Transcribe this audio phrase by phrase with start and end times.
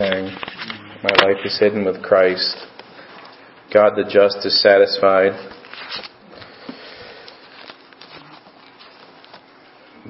[0.00, 2.56] My life is hidden with Christ.
[3.72, 5.30] God the just is satisfied.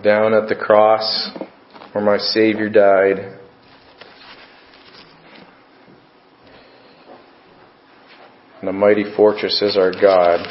[0.02, 1.28] Down at the cross
[1.92, 3.38] where my Savior died.
[8.60, 10.46] And a mighty fortress is our God.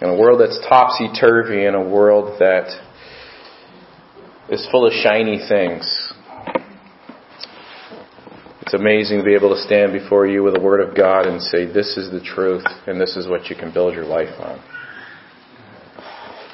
[0.00, 2.76] In a world that's topsy turvy, in a world that
[4.50, 6.01] is full of shiny things
[8.72, 11.42] it's amazing to be able to stand before you with the Word of God and
[11.42, 14.58] say, this is the truth and this is what you can build your life on.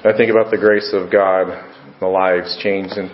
[0.02, 1.46] I think about the grace of God,
[2.00, 2.94] the lives changed.
[2.94, 3.12] And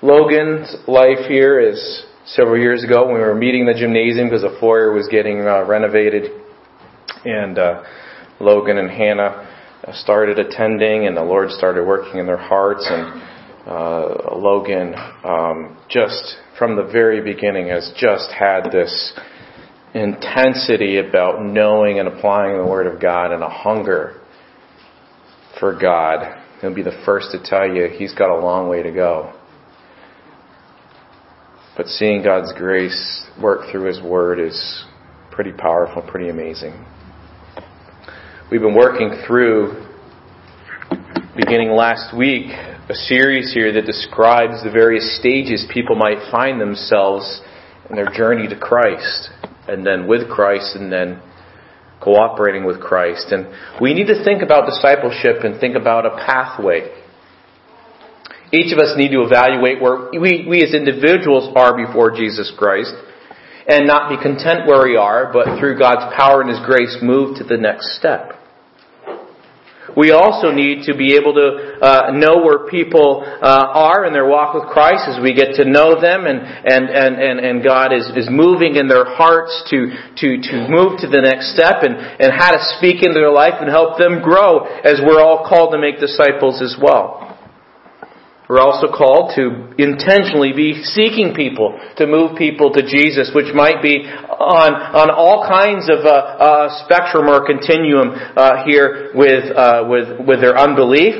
[0.00, 4.56] Logan's life here is several years ago when we were meeting the gymnasium because the
[4.60, 6.30] foyer was getting uh, renovated.
[7.24, 7.82] And uh,
[8.38, 9.48] Logan and Hannah
[9.94, 13.20] started attending and the Lord started working in their hearts and
[13.70, 19.18] uh, Logan um, just from the very beginning has just had this
[19.94, 24.20] intensity about knowing and applying the Word of God and a hunger
[25.60, 26.42] for God.
[26.60, 29.32] He'll be the first to tell you he's got a long way to go.
[31.76, 34.84] But seeing God's grace work through His Word is
[35.30, 36.84] pretty powerful, pretty amazing.
[38.50, 39.86] We've been working through,
[41.36, 42.50] beginning last week,
[42.90, 47.40] a series here that describes the various stages people might find themselves
[47.88, 49.30] in their journey to Christ,
[49.68, 51.22] and then with Christ, and then
[52.02, 53.30] cooperating with Christ.
[53.30, 53.46] And
[53.80, 56.90] we need to think about discipleship and think about a pathway.
[58.52, 62.90] Each of us need to evaluate where we, we as individuals are before Jesus Christ
[63.68, 67.38] and not be content where we are, but through God's power and His grace move
[67.38, 68.39] to the next step.
[69.96, 74.26] We also need to be able to uh, know where people uh, are in their
[74.26, 77.92] walk with Christ as we get to know them and, and, and, and, and God
[77.92, 81.96] is, is moving in their hearts to, to, to move to the next step and,
[81.96, 85.72] and how to speak into their life and help them grow as we're all called
[85.72, 87.29] to make disciples as well.
[88.50, 93.80] We're also called to intentionally be seeking people to move people to Jesus, which might
[93.80, 99.86] be on on all kinds of uh, uh, spectrum or continuum uh, here with uh,
[99.86, 101.14] with with their unbelief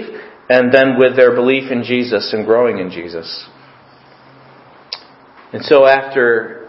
[0.48, 3.46] and then with their belief in Jesus and growing in Jesus.
[5.52, 6.68] And so after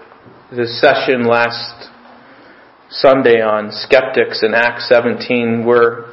[0.51, 1.89] the session last
[2.91, 6.10] Sunday on skeptics in Acts 17, we're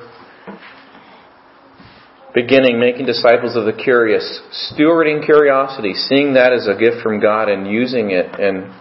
[2.34, 4.40] beginning making disciples of the curious,
[4.72, 8.72] stewarding curiosity, seeing that as a gift from God and using it and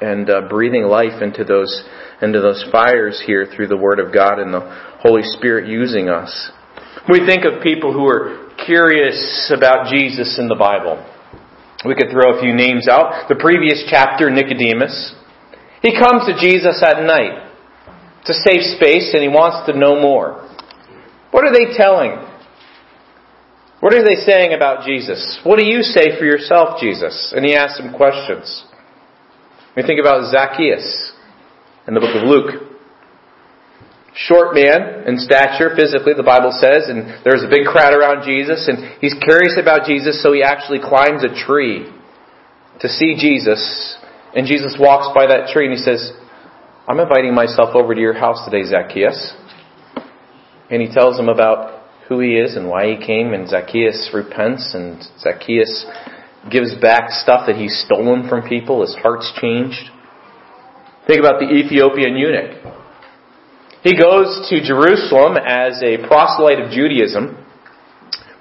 [0.00, 1.84] and uh, breathing life into those
[2.22, 4.62] into those fires here through the Word of God and the
[5.00, 6.50] Holy Spirit using us.
[7.08, 10.98] We think of people who are curious about Jesus in the Bible.
[11.86, 13.28] We could throw a few names out.
[13.28, 15.14] The previous chapter, Nicodemus.
[15.80, 17.46] He comes to Jesus at night.
[18.20, 20.42] It's a safe space and he wants to know more.
[21.30, 22.27] What are they telling?
[23.80, 25.38] What are they saying about Jesus?
[25.44, 27.32] What do you say for yourself, Jesus?
[27.34, 28.64] And he asks them questions.
[29.76, 31.12] We think about Zacchaeus
[31.86, 32.74] in the book of Luke.
[34.14, 38.66] Short man in stature, physically, the Bible says, and there's a big crowd around Jesus,
[38.66, 41.86] and he's curious about Jesus, so he actually climbs a tree
[42.80, 43.94] to see Jesus.
[44.34, 46.10] And Jesus walks by that tree and he says,
[46.88, 49.34] I'm inviting myself over to your house today, Zacchaeus.
[50.68, 51.77] And he tells him about
[52.08, 55.86] who he is and why he came, and Zacchaeus repents, and Zacchaeus
[56.50, 58.80] gives back stuff that he's stolen from people.
[58.80, 59.90] His heart's changed.
[61.06, 62.64] Think about the Ethiopian eunuch.
[63.82, 67.44] He goes to Jerusalem as a proselyte of Judaism,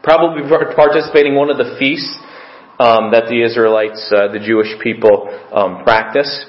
[0.01, 2.17] probably participating in one of the feasts
[2.79, 6.45] um, that the Israelites, uh, the Jewish people, um, practice.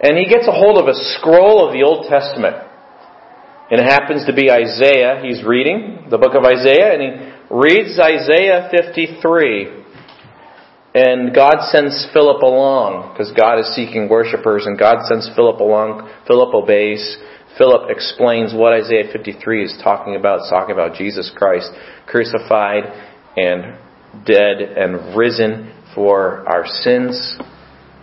[0.00, 2.69] And he gets a hold of a scroll of the Old Testament.
[3.70, 5.22] And it happens to be Isaiah.
[5.22, 7.10] He's reading the book of Isaiah and he
[7.54, 9.78] reads Isaiah 53.
[10.92, 16.10] And God sends Philip along because God is seeking worshipers and God sends Philip along.
[16.26, 17.16] Philip obeys.
[17.58, 20.40] Philip explains what Isaiah 53 is talking about.
[20.40, 21.70] It's talking about Jesus Christ
[22.06, 22.90] crucified
[23.36, 23.78] and
[24.26, 27.38] dead and risen for our sins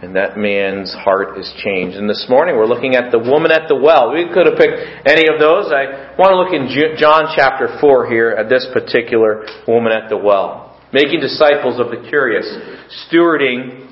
[0.01, 1.97] and that man's heart is changed.
[1.97, 4.13] And this morning we're looking at the woman at the well.
[4.13, 4.77] We could have picked
[5.09, 5.73] any of those.
[5.73, 10.17] I want to look in John chapter 4 here at this particular woman at the
[10.17, 10.77] well.
[10.94, 12.45] Making disciples of the curious.
[13.09, 13.89] Stewarding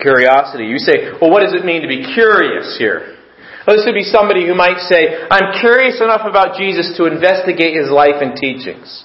[0.00, 0.64] curiosity.
[0.64, 3.14] You say, well, what does it mean to be curious here?
[3.66, 7.76] Well, this would be somebody who might say, I'm curious enough about Jesus to investigate
[7.76, 9.04] his life and teachings.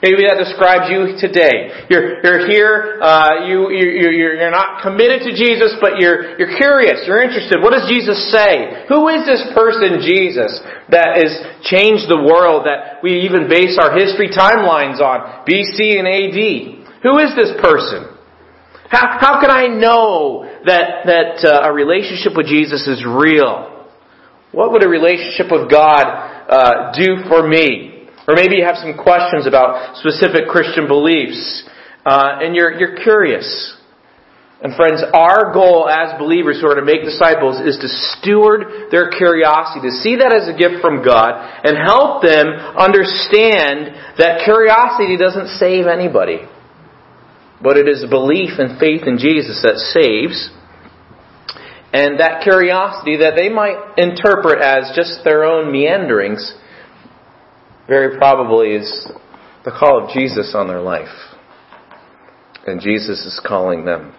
[0.00, 1.84] Maybe that describes you today.
[1.92, 6.56] You're, you're here, uh, you, you, you're, you're not committed to Jesus, but you're, you're
[6.56, 7.60] curious, you're interested.
[7.60, 8.88] What does Jesus say?
[8.88, 10.56] Who is this person, Jesus,
[10.88, 11.36] that has
[11.68, 16.40] changed the world, that we even base our history timelines on, BC and AD?
[17.04, 18.16] Who is this person?
[18.88, 23.84] How, how can I know that, that uh, a relationship with Jesus is real?
[24.52, 26.08] What would a relationship with God
[26.48, 27.89] uh, do for me?
[28.30, 31.66] Or maybe you have some questions about specific Christian beliefs,
[32.06, 33.74] uh, and you're, you're curious.
[34.62, 39.10] And friends, our goal as believers who are to make disciples is to steward their
[39.10, 45.18] curiosity, to see that as a gift from God, and help them understand that curiosity
[45.18, 46.46] doesn't save anybody.
[47.60, 50.54] But it is belief and faith in Jesus that saves.
[51.92, 56.54] And that curiosity that they might interpret as just their own meanderings
[57.90, 58.86] very probably is
[59.64, 61.10] the call of Jesus on their life.
[62.64, 64.14] And Jesus is calling them.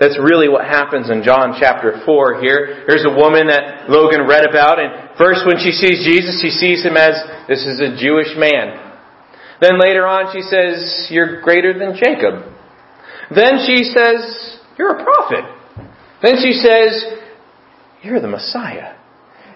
[0.00, 2.88] That's really what happens in John chapter 4 here.
[2.88, 6.82] Here's a woman that Logan read about, and first when she sees Jesus, she sees
[6.82, 8.80] him as this is a Jewish man.
[9.60, 12.48] Then later on she says, You're greater than Jacob.
[13.28, 15.44] Then she says, You're a prophet.
[16.22, 17.04] Then she says,
[18.02, 18.96] You're the Messiah.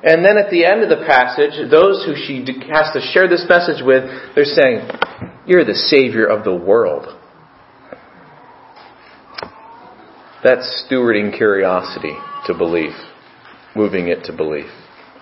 [0.04, 3.46] And then at the end of the passage, those who she has to share this
[3.48, 4.04] message with,
[4.34, 4.84] they're saying,
[5.46, 7.08] You're the Savior of the world.
[10.44, 12.12] That's stewarding curiosity
[12.46, 12.92] to belief,
[13.74, 14.68] moving it to belief.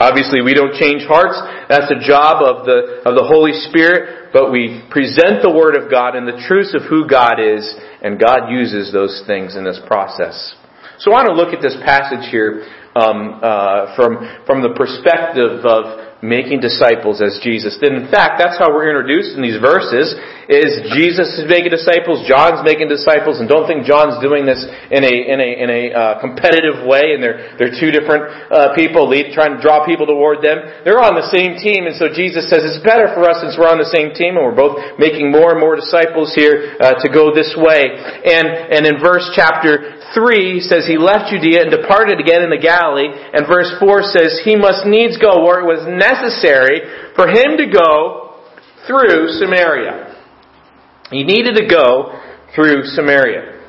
[0.00, 1.38] Obviously, we don't change hearts.
[1.68, 5.92] That's a job of the, of the Holy Spirit, but we present the Word of
[5.92, 7.62] God and the truths of who God is,
[8.02, 10.56] and God uses those things in this process.
[10.98, 15.64] So I want to look at this passage here um, uh, from from the perspective
[15.64, 17.90] of making disciples as Jesus did.
[17.90, 20.14] In fact, that's how we're introduced in these verses,
[20.46, 24.62] is Jesus is making disciples, John's making disciples, and don't think John's doing this
[24.94, 28.70] in a, in a, in a uh, competitive way, and they're, they're two different uh,
[28.78, 30.62] people lead, trying to draw people toward them.
[30.86, 33.70] They're on the same team, and so Jesus says it's better for us since we're
[33.70, 37.10] on the same team, and we're both making more and more disciples here uh, to
[37.10, 37.90] go this way.
[37.90, 42.60] And, and in verse chapter 3 says he left Judea and departed again in the
[42.60, 46.80] Galilee, and verse 4 says he must needs go where it was necessary
[47.16, 48.40] for him to go
[48.86, 50.12] through Samaria.
[51.10, 52.18] He needed to go
[52.54, 53.60] through Samaria.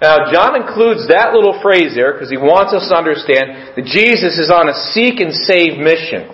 [0.00, 4.40] Now, John includes that little phrase there because he wants us to understand that Jesus
[4.40, 6.32] is on a seek and save mission.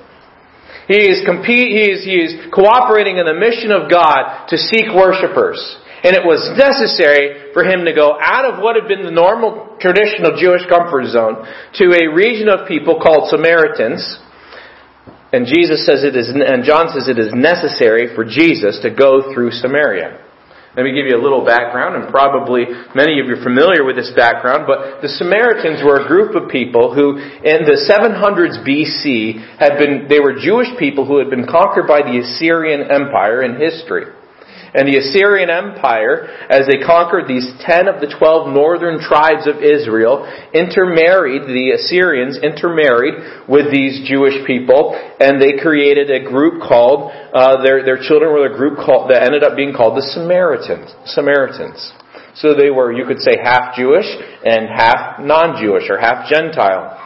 [0.87, 4.87] He is, compete, he is, he is cooperating in the mission of God to seek
[4.95, 5.59] worshipers.
[6.07, 9.75] And it was necessary for him to go out of what had been the normal
[9.83, 11.43] traditional Jewish comfort zone
[11.83, 14.07] to a region of people called Samaritans.
[15.35, 19.35] And Jesus says it is, and John says it is necessary for Jesus to go
[19.35, 20.23] through Samaria.
[20.79, 23.97] Let me give you a little background, and probably many of you are familiar with
[23.97, 29.59] this background, but the Samaritans were a group of people who, in the 700s BC,
[29.59, 33.59] had been, they were Jewish people who had been conquered by the Assyrian Empire in
[33.59, 34.13] history.
[34.77, 39.65] And the Assyrian Empire, as they conquered these 10 of the 12 northern tribes of
[39.65, 47.09] Israel, intermarried, the Assyrians intermarried with these Jewish people, and they created a group called,
[47.33, 50.93] uh, their, their children were a group called, that ended up being called the Samaritans.
[51.09, 51.81] Samaritans.
[52.37, 54.05] So they were, you could say, half Jewish
[54.45, 57.01] and half non-Jewish or half Gentile.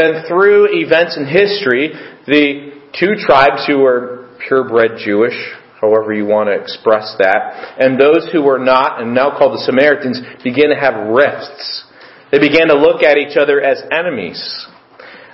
[0.00, 1.92] And through events in history,
[2.24, 5.36] the two tribes who were purebred Jewish
[5.84, 7.76] however you want to express that.
[7.76, 11.84] And those who were not, and now called the Samaritans, began to have rifts.
[12.32, 14.40] They began to look at each other as enemies.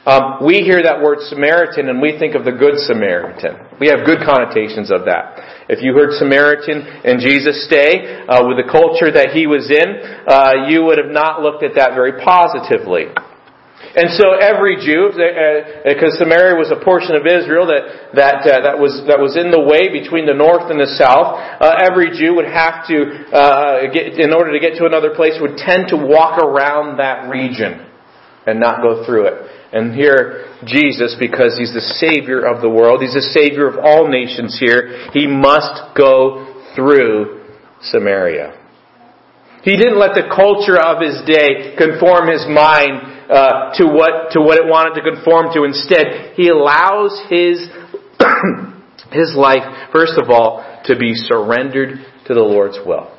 [0.06, 3.78] Um, we hear that word Samaritan and we think of the Good Samaritan.
[3.78, 5.68] We have good connotations of that.
[5.68, 10.00] If you heard Samaritan in Jesus' day, uh, with the culture that he was in,
[10.24, 13.12] uh, you would have not looked at that very positively.
[13.80, 18.62] And so every Jew, because uh, Samaria was a portion of Israel that that uh,
[18.62, 22.14] that was that was in the way between the north and the south, uh, every
[22.14, 22.98] Jew would have to,
[23.34, 27.26] uh, get, in order to get to another place, would tend to walk around that
[27.32, 27.82] region
[28.46, 29.36] and not go through it.
[29.72, 34.06] And here, Jesus, because He's the Savior of the world, He's the Savior of all
[34.06, 37.42] nations here, He must go through
[37.82, 38.54] Samaria.
[39.62, 44.40] He didn't let the culture of His day conform His mind uh, to what to
[44.40, 45.64] what it wanted to conform to.
[45.64, 47.62] Instead, he allows his
[49.12, 53.16] his life, first of all, to be surrendered to the Lord's will.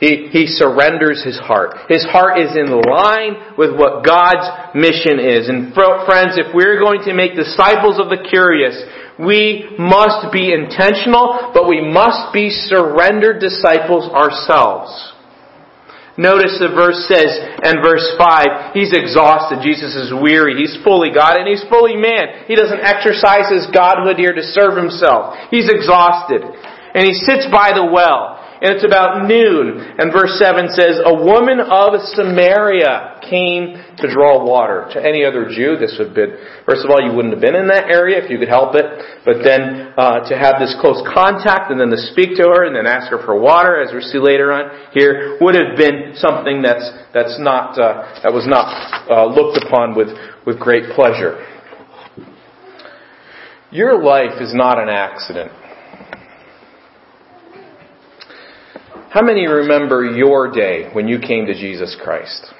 [0.00, 1.88] He, he surrenders his heart.
[1.88, 4.44] His heart is in line with what God's
[4.74, 5.48] mission is.
[5.48, 8.76] And friends, if we're going to make disciples of the curious,
[9.18, 14.92] we must be intentional, but we must be surrendered disciples ourselves.
[16.16, 17.28] Notice the verse says,
[17.60, 19.60] and verse 5, he's exhausted.
[19.60, 20.56] Jesus is weary.
[20.56, 22.48] He's fully God and he's fully man.
[22.48, 25.36] He doesn't exercise his godhood here to serve himself.
[25.52, 26.40] He's exhausted.
[26.96, 29.84] And he sits by the well and it's about noon.
[29.98, 34.88] And verse 7 says, A woman of Samaria came to draw water.
[34.94, 37.54] To any other Jew, this would have been, first of all, you wouldn't have been
[37.54, 38.86] in that area if you could help it.
[39.24, 42.72] But then uh, to have this close contact and then to speak to her and
[42.72, 46.62] then ask her for water, as we see later on here, would have been something
[46.62, 48.72] that's, that's not, uh, that was not
[49.12, 50.08] uh, looked upon with,
[50.46, 51.44] with great pleasure.
[53.70, 55.52] Your life is not an accident.
[59.16, 62.52] How many remember your day when you came to Jesus Christ?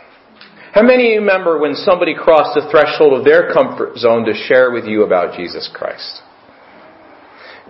[0.73, 4.87] How many remember when somebody crossed the threshold of their comfort zone to share with
[4.87, 6.23] you about Jesus Christ?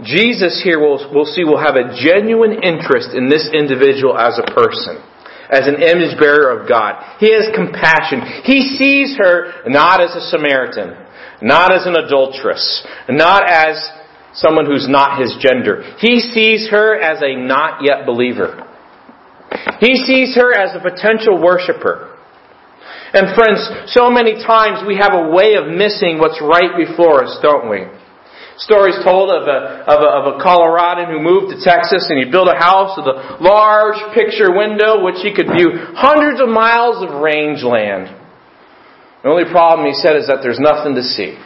[0.04, 4.46] Jesus here, we'll, we'll see, will have a genuine interest in this individual as a
[4.54, 5.02] person,
[5.50, 7.18] as an image bearer of God.
[7.18, 8.22] He has compassion.
[8.46, 10.94] He sees her not as a Samaritan,
[11.42, 13.82] not as an adulteress, not as
[14.32, 15.82] someone who's not his gender.
[15.98, 18.62] He sees her as a not yet believer.
[19.80, 22.16] He sees her as a potential worshiper.
[23.12, 27.38] And friends, so many times we have a way of missing what's right before us,
[27.40, 27.86] don't we?
[28.58, 32.30] Stories told of a, of a, of a Coloradan who moved to Texas and he
[32.30, 37.04] built a house with a large picture window which he could view hundreds of miles
[37.04, 38.08] of rangeland.
[39.22, 41.36] The only problem, he said, is that there's nothing to see.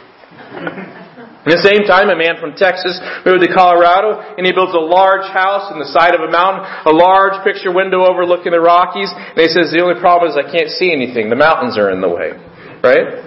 [1.41, 4.85] At the same time, a man from Texas moved to Colorado and he built a
[4.85, 9.09] large house in the side of a mountain, a large picture window overlooking the Rockies.
[9.09, 11.33] And he says, the only problem is I can't see anything.
[11.33, 12.37] The mountains are in the way.
[12.85, 13.25] Right?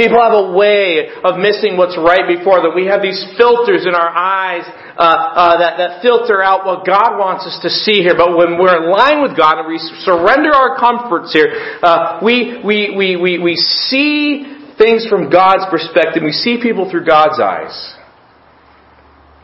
[0.00, 2.72] People have a way of missing what's right before them.
[2.72, 4.64] We have these filters in our eyes
[4.96, 8.16] uh, uh, that, that filter out what God wants us to see here.
[8.16, 9.76] But when we're in line with God and we
[10.08, 11.52] surrender our comforts here,
[11.84, 16.24] uh, we, we, we, we, we see things from God's perspective.
[16.24, 17.76] We see people through God's eyes.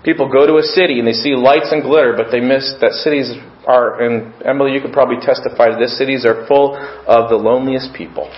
[0.02, 2.96] People go to a city and they see lights and glitter, but they miss that
[3.04, 3.28] cities
[3.66, 7.92] are, and Emily, you could probably testify to this, cities are full of the loneliest
[7.92, 8.32] people.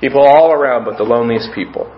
[0.00, 1.88] People all around, but the loneliest people.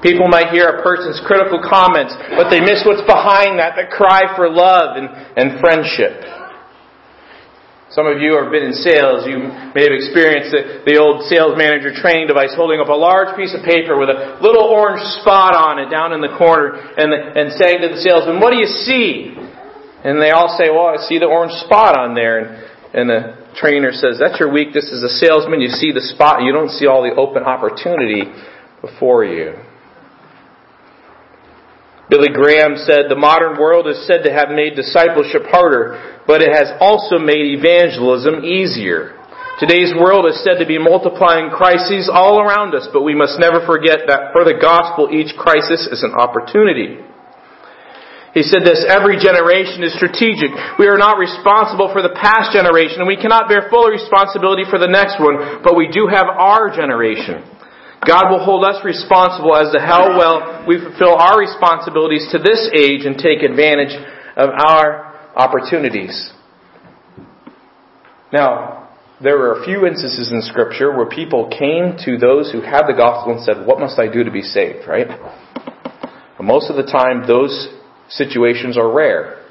[0.00, 4.30] People might hear a person's critical comments, but they miss what's behind that, that cry
[4.38, 6.22] for love and, and friendship.
[7.90, 9.24] Some of you have been in sales.
[9.24, 13.32] You may have experienced the, the old sales manager training device holding up a large
[13.32, 17.08] piece of paper with a little orange spot on it down in the corner and,
[17.08, 19.32] and saying to the salesman, what do you see?
[20.04, 22.44] And they all say, well, I see the orange spot on there.
[22.44, 22.48] And,
[22.92, 23.20] and the
[23.56, 25.64] trainer says, that's your weakness as a salesman.
[25.64, 26.44] You see the spot.
[26.44, 28.28] You don't see all the open opportunity
[28.84, 29.56] before you.
[32.08, 36.48] Billy Graham said, the modern world is said to have made discipleship harder, but it
[36.48, 39.12] has also made evangelism easier.
[39.60, 43.60] Today's world is said to be multiplying crises all around us, but we must never
[43.66, 46.96] forget that for the gospel, each crisis is an opportunity.
[48.32, 50.54] He said this, every generation is strategic.
[50.78, 54.78] We are not responsible for the past generation, and we cannot bear full responsibility for
[54.78, 57.57] the next one, but we do have our generation.
[58.06, 62.70] God will hold us responsible as to how well we fulfill our responsibilities to this
[62.74, 63.94] age and take advantage
[64.36, 66.32] of our opportunities.
[68.32, 68.88] Now,
[69.20, 72.94] there are a few instances in Scripture where people came to those who had the
[72.96, 74.86] gospel and said, What must I do to be saved?
[74.86, 75.08] Right?
[76.36, 77.68] But most of the time, those
[78.08, 79.44] situations are rare.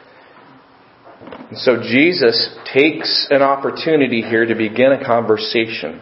[1.49, 6.01] And so Jesus takes an opportunity here to begin a conversation.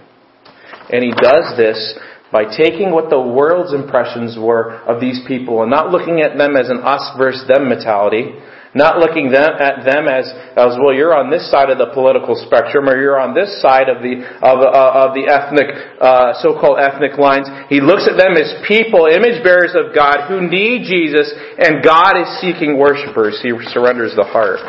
[0.90, 1.98] And he does this
[2.36, 6.60] by taking what the world's impressions were of these people and not looking at them
[6.60, 8.36] as an us versus them mentality,
[8.76, 10.28] not looking them, at them as,
[10.60, 13.88] as, well, you're on this side of the political spectrum or you're on this side
[13.88, 15.72] of the, of, uh, of the ethnic,
[16.04, 17.48] uh, so-called ethnic lines.
[17.72, 22.20] He looks at them as people, image bearers of God who need Jesus and God
[22.20, 23.40] is seeking worshipers.
[23.40, 24.60] He surrenders the heart.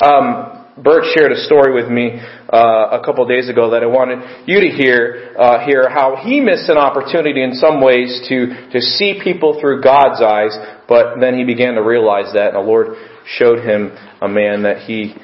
[0.00, 2.20] Um, Bert shared a story with me
[2.52, 5.34] uh, a couple of days ago that I wanted you to hear.
[5.36, 9.82] Uh, hear how he missed an opportunity in some ways to to see people through
[9.82, 10.56] God's eyes,
[10.88, 13.90] but then he began to realize that, and the Lord showed him
[14.22, 15.14] a man that he,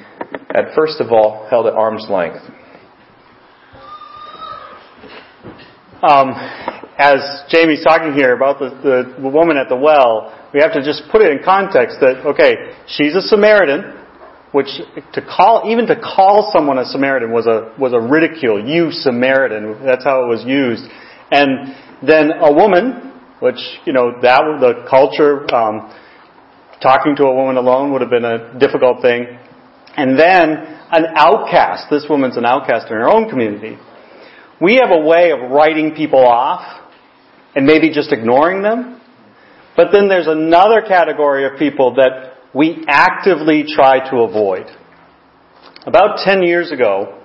[0.53, 2.43] had first of all, held at arm's length.
[6.03, 6.35] Um,
[6.99, 11.05] as Jamie's talking here about the, the woman at the well, we have to just
[11.11, 14.04] put it in context that okay, she's a Samaritan
[14.55, 14.71] which
[15.13, 18.65] to call even to call someone a Samaritan was a was a ridicule.
[18.65, 19.85] You Samaritan.
[19.85, 20.85] That's how it was used.
[21.33, 21.75] And
[22.07, 25.93] then a woman, which, you know, that the culture, um,
[26.81, 29.27] talking to a woman alone would have been a difficult thing.
[29.97, 31.91] And then an outcast.
[31.91, 33.77] This woman's an outcast in her own community.
[34.61, 36.63] We have a way of writing people off
[37.57, 39.01] and maybe just ignoring them.
[39.77, 44.67] But then there's another category of people that we actively try to avoid.
[45.87, 47.21] About 10 years ago,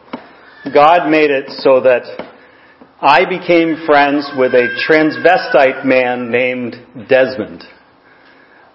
[0.73, 2.03] God made it so that
[3.01, 6.75] I became friends with a transvestite man named
[7.07, 7.63] Desmond.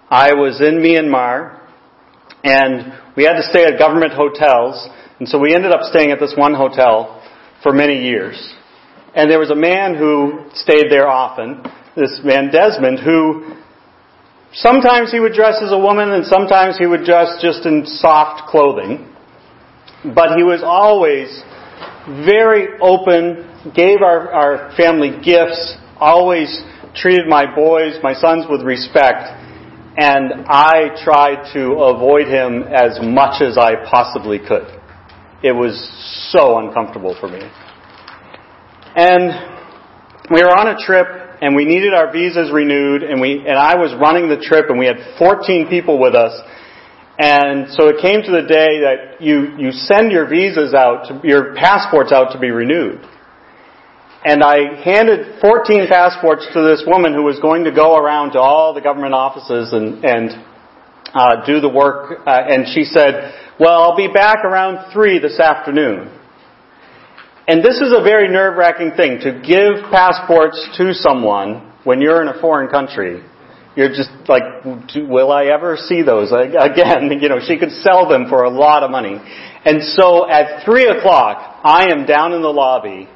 [0.09, 1.59] I was in Myanmar
[2.43, 4.87] and we had to stay at government hotels
[5.19, 7.21] and so we ended up staying at this one hotel
[7.61, 8.55] for many years.
[9.13, 11.63] And there was a man who stayed there often,
[11.95, 13.55] this man Desmond, who
[14.55, 18.49] sometimes he would dress as a woman and sometimes he would dress just in soft
[18.49, 19.11] clothing.
[20.13, 21.27] But he was always
[22.25, 26.63] very open, gave our, our family gifts, always
[26.95, 29.27] treated my boys, my sons with respect,
[29.97, 34.67] and I tried to avoid him as much as I possibly could.
[35.41, 35.75] It was
[36.31, 37.41] so uncomfortable for me.
[38.95, 39.31] And
[40.31, 43.75] we were on a trip and we needed our visas renewed and we and I
[43.75, 46.33] was running the trip and we had 14 people with us
[47.17, 51.21] and so it came to the day that you, you send your visas out, to,
[51.23, 52.99] your passports out to be renewed.
[54.25, 58.39] And I handed 14 passports to this woman who was going to go around to
[58.39, 60.31] all the government offices and, and
[61.13, 62.19] uh, do the work.
[62.27, 66.11] Uh, and she said, well, I'll be back around 3 this afternoon.
[67.47, 72.27] And this is a very nerve-wracking thing, to give passports to someone when you're in
[72.27, 73.23] a foreign country
[73.75, 74.43] you're just like,
[74.95, 77.11] will I ever see those again?
[77.25, 79.17] You know, she could sell them for a lot of money.
[79.65, 83.09] And so at three o'clock, I am down in the lobby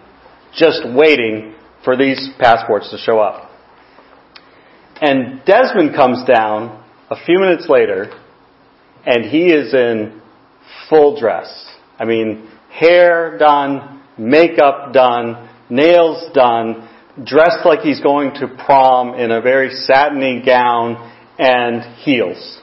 [0.56, 3.52] just waiting for these passports to show up.
[5.02, 8.12] And Desmond comes down a few minutes later
[9.06, 10.22] and he is in
[10.90, 11.48] full dress.
[12.00, 16.88] I mean, hair done, makeup done, nails done,
[17.26, 20.96] dressed like he's going to prom in a very satiny gown
[21.38, 22.60] and heels.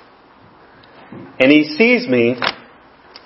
[1.38, 2.36] And he sees me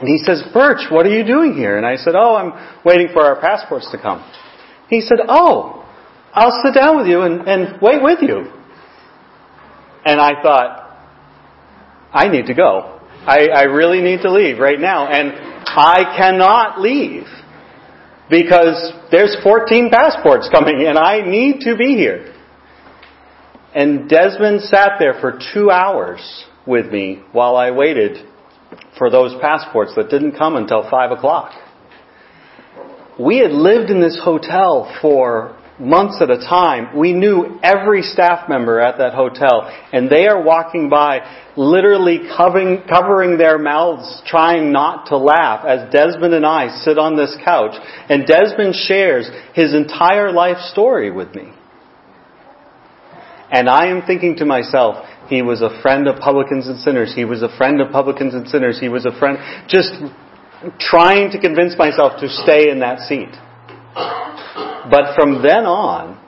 [0.00, 1.76] and he says, Birch, what are you doing here?
[1.76, 4.24] And I said, Oh, I'm waiting for our passports to come.
[4.88, 5.86] He said, Oh,
[6.32, 8.50] I'll sit down with you and, and wait with you.
[10.04, 10.80] And I thought,
[12.12, 13.00] I need to go.
[13.26, 15.06] I, I really need to leave right now.
[15.06, 15.32] And
[15.66, 17.26] I cannot leave
[18.30, 22.32] because there's 14 passports coming and I need to be here.
[23.74, 28.26] And Desmond sat there for two hours with me while I waited
[28.96, 31.52] for those passports that didn't come until five o'clock.
[33.18, 36.96] We had lived in this hotel for months at a time.
[36.96, 41.20] We knew every staff member at that hotel, and they are walking by,
[41.56, 47.16] literally covering, covering their mouths, trying not to laugh, as Desmond and I sit on
[47.16, 47.74] this couch,
[48.08, 51.52] and Desmond shares his entire life story with me.
[53.50, 57.12] And I am thinking to myself, he was a friend of publicans and sinners.
[57.14, 58.78] He was a friend of publicans and sinners.
[58.78, 59.38] He was a friend,
[59.68, 59.90] just
[60.78, 63.30] trying to convince myself to stay in that seat.
[63.94, 66.18] But from then on,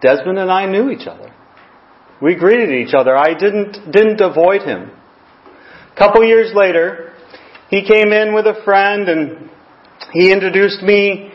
[0.00, 1.32] Desmond and I knew each other.
[2.20, 3.16] We greeted each other.
[3.16, 4.90] I didn't, didn't avoid him.
[5.92, 7.12] A couple years later,
[7.68, 9.50] he came in with a friend and
[10.12, 11.32] he introduced me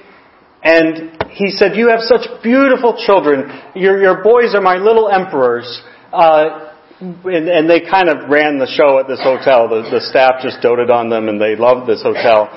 [0.63, 3.49] and he said, You have such beautiful children.
[3.75, 5.81] Your, your boys are my little emperors.
[6.11, 9.69] Uh, and, and, they kind of ran the show at this hotel.
[9.69, 12.49] The, the staff just doted on them and they loved this hotel.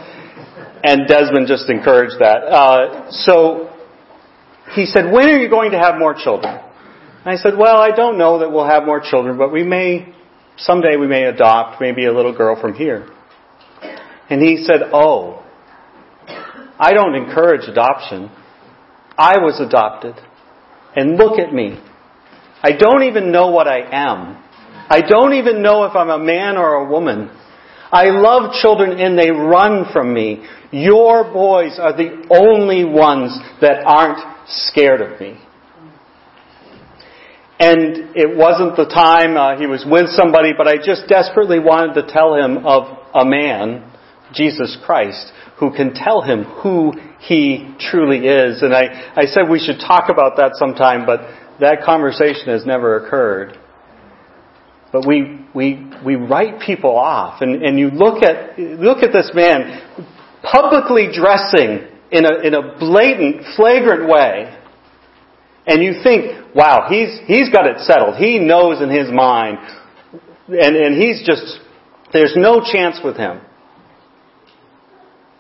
[0.83, 2.45] And Desmond just encouraged that.
[2.45, 3.71] Uh, so
[4.75, 6.59] he said, when are you going to have more children?
[7.25, 10.15] And I said, well, I don't know that we'll have more children, but we may,
[10.57, 13.09] someday we may adopt maybe a little girl from here.
[14.31, 15.45] And he said, oh,
[16.79, 18.31] I don't encourage adoption.
[19.19, 20.15] I was adopted.
[20.97, 21.79] And look at me.
[22.63, 24.43] I don't even know what I am.
[24.89, 27.31] I don't even know if I'm a man or a woman.
[27.93, 30.47] I love children and they run from me.
[30.71, 35.39] Your boys are the only ones that aren't scared of me.
[37.59, 42.01] And it wasn't the time uh, he was with somebody, but I just desperately wanted
[42.01, 43.85] to tell him of a man,
[44.33, 48.63] Jesus Christ, who can tell him who he truly is.
[48.63, 51.21] And I, I said we should talk about that sometime, but
[51.61, 53.59] that conversation has never occurred.
[54.93, 57.43] But we, we, we write people off.
[57.43, 60.09] And, and you look at, look at this man
[60.43, 64.57] publicly dressing in a, in a blatant, flagrant way.
[65.67, 68.17] And you think, wow, he's, he's got it settled.
[68.17, 69.59] He knows in his mind.
[70.49, 71.61] And, and he's just,
[72.13, 73.41] there's no chance with him.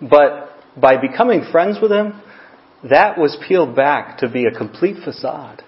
[0.00, 2.20] But by becoming friends with him,
[2.88, 5.62] that was peeled back to be a complete facade.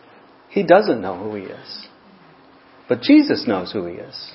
[0.49, 1.82] He doesn't know who he is.
[2.89, 4.33] But Jesus knows who he is.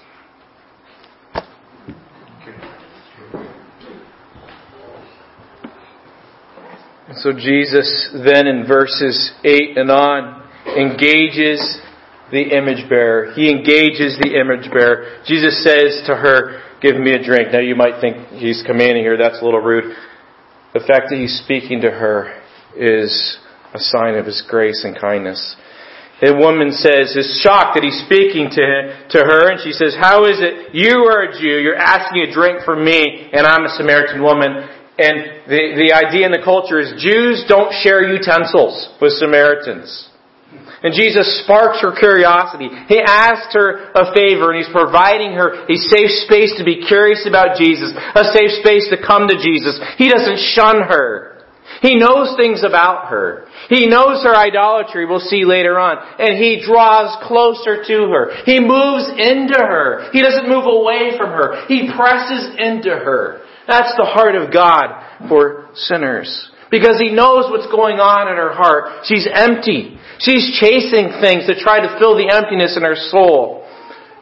[7.16, 10.44] So Jesus then in verses 8 and on
[10.78, 11.80] engages
[12.32, 13.32] the image bearer.
[13.34, 15.22] He engages the image bearer.
[15.26, 17.50] Jesus says to her, Give me a drink.
[17.52, 19.18] Now you might think he's commanding her.
[19.18, 19.96] That's a little rude.
[20.74, 22.40] The fact that he's speaking to her
[22.76, 23.40] is
[23.74, 25.56] a sign of his grace and kindness.
[26.17, 28.65] The woman says, is shocked that he's speaking to,
[29.13, 32.34] to her, and she says, How is it you are a Jew, you're asking a
[32.34, 34.49] drink from me, and I'm a Samaritan woman?
[34.97, 40.10] And the, the idea in the culture is Jews don't share utensils with Samaritans.
[40.82, 42.69] And Jesus sparks her curiosity.
[42.88, 47.25] He asks her a favor and he's providing her a safe space to be curious
[47.27, 49.80] about Jesus, a safe space to come to Jesus.
[49.97, 51.27] He doesn't shun her.
[51.82, 53.48] He knows things about her.
[53.70, 55.98] He knows her idolatry, we'll see later on.
[56.20, 58.44] And he draws closer to her.
[58.46, 60.10] He moves into her.
[60.12, 61.66] He doesn't move away from her.
[61.68, 63.42] He presses into her.
[63.68, 66.52] That's the heart of God for sinners.
[66.72, 69.06] Because he knows what's going on in her heart.
[69.06, 70.00] She's empty.
[70.20, 73.66] She's chasing things to try to fill the emptiness in her soul.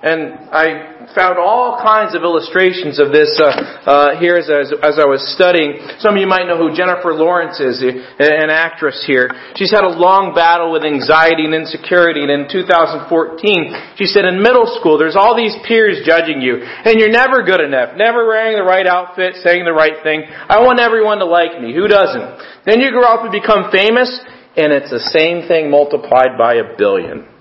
[0.05, 3.49] And I found all kinds of illustrations of this uh,
[3.89, 5.81] uh, here as, as, as, I was studying.
[5.97, 9.33] Some of you might know who Jennifer Lawrence is, an actress here.
[9.57, 14.45] She's had a long battle with anxiety and insecurity, and in 2014, she said in
[14.45, 18.61] middle school, there's all these peers judging you, and you're never good enough, never wearing
[18.61, 20.21] the right outfit, saying the right thing.
[20.29, 21.73] I want everyone to like me.
[21.73, 22.69] Who doesn't?
[22.69, 24.13] Then you grow up and become famous,
[24.53, 27.34] and it's the same thing multiplied by a billion.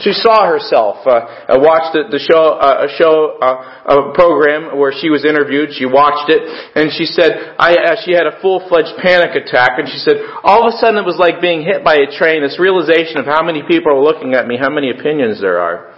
[0.00, 1.04] She saw herself.
[1.04, 5.20] Uh, I watched the, the show, uh, a show, uh, a program where she was
[5.28, 5.76] interviewed.
[5.76, 6.40] She watched it,
[6.72, 10.64] and she said, I, uh, she had a full-fledged panic attack, and she said, all
[10.64, 13.44] of a sudden it was like being hit by a train, this realization of how
[13.44, 15.92] many people are looking at me, how many opinions there are.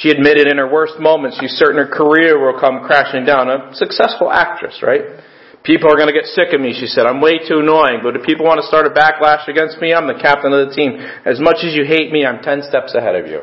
[0.00, 3.52] She admitted in her worst moments, she's certain her career will come crashing down.
[3.52, 5.20] A successful actress, right?
[5.64, 7.06] People are going to get sick of me, she said.
[7.06, 8.02] I'm way too annoying.
[8.02, 10.74] But if people want to start a backlash against me, I'm the captain of the
[10.74, 10.98] team.
[11.24, 13.42] As much as you hate me, I'm ten steps ahead of you.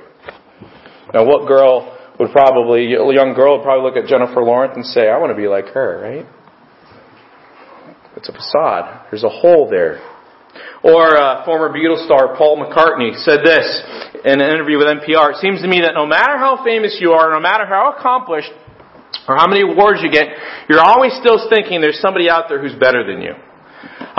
[1.13, 4.85] Now, what girl would probably, a young girl would probably look at Jennifer Lawrence and
[4.85, 6.27] say, I want to be like her, right?
[8.17, 9.07] It's a facade.
[9.09, 10.03] There's a hole there.
[10.83, 13.63] Or uh, former Beatles star Paul McCartney said this
[14.25, 15.35] in an interview with NPR.
[15.35, 18.51] It seems to me that no matter how famous you are, no matter how accomplished,
[19.27, 20.27] or how many awards you get,
[20.67, 23.33] you're always still thinking there's somebody out there who's better than you.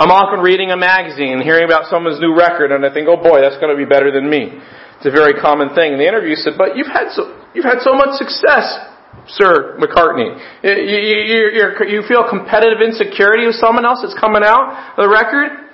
[0.01, 3.19] I'm often reading a magazine and hearing about someone's new record, and I think, oh
[3.19, 4.57] boy, that's going to be better than me.
[4.97, 5.93] It's a very common thing.
[5.93, 8.65] And the interview said, but you've had so, you've had so much success,
[9.37, 10.33] Sir McCartney.
[10.63, 15.09] You, you, you, you feel competitive insecurity with someone else that's coming out of the
[15.09, 15.69] record?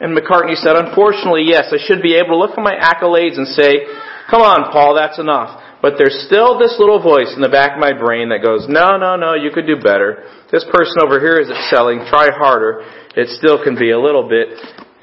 [0.00, 3.46] And McCartney said, unfortunately, yes, I should be able to look at my accolades and
[3.48, 3.84] say,
[4.32, 5.60] come on, Paul, that's enough.
[5.82, 8.96] But there's still this little voice in the back of my brain that goes, no,
[8.96, 10.28] no, no, you could do better.
[10.52, 12.04] This person over here is excelling.
[12.08, 12.84] Try harder.
[13.16, 14.48] It still can be a little bit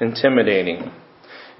[0.00, 0.92] intimidating.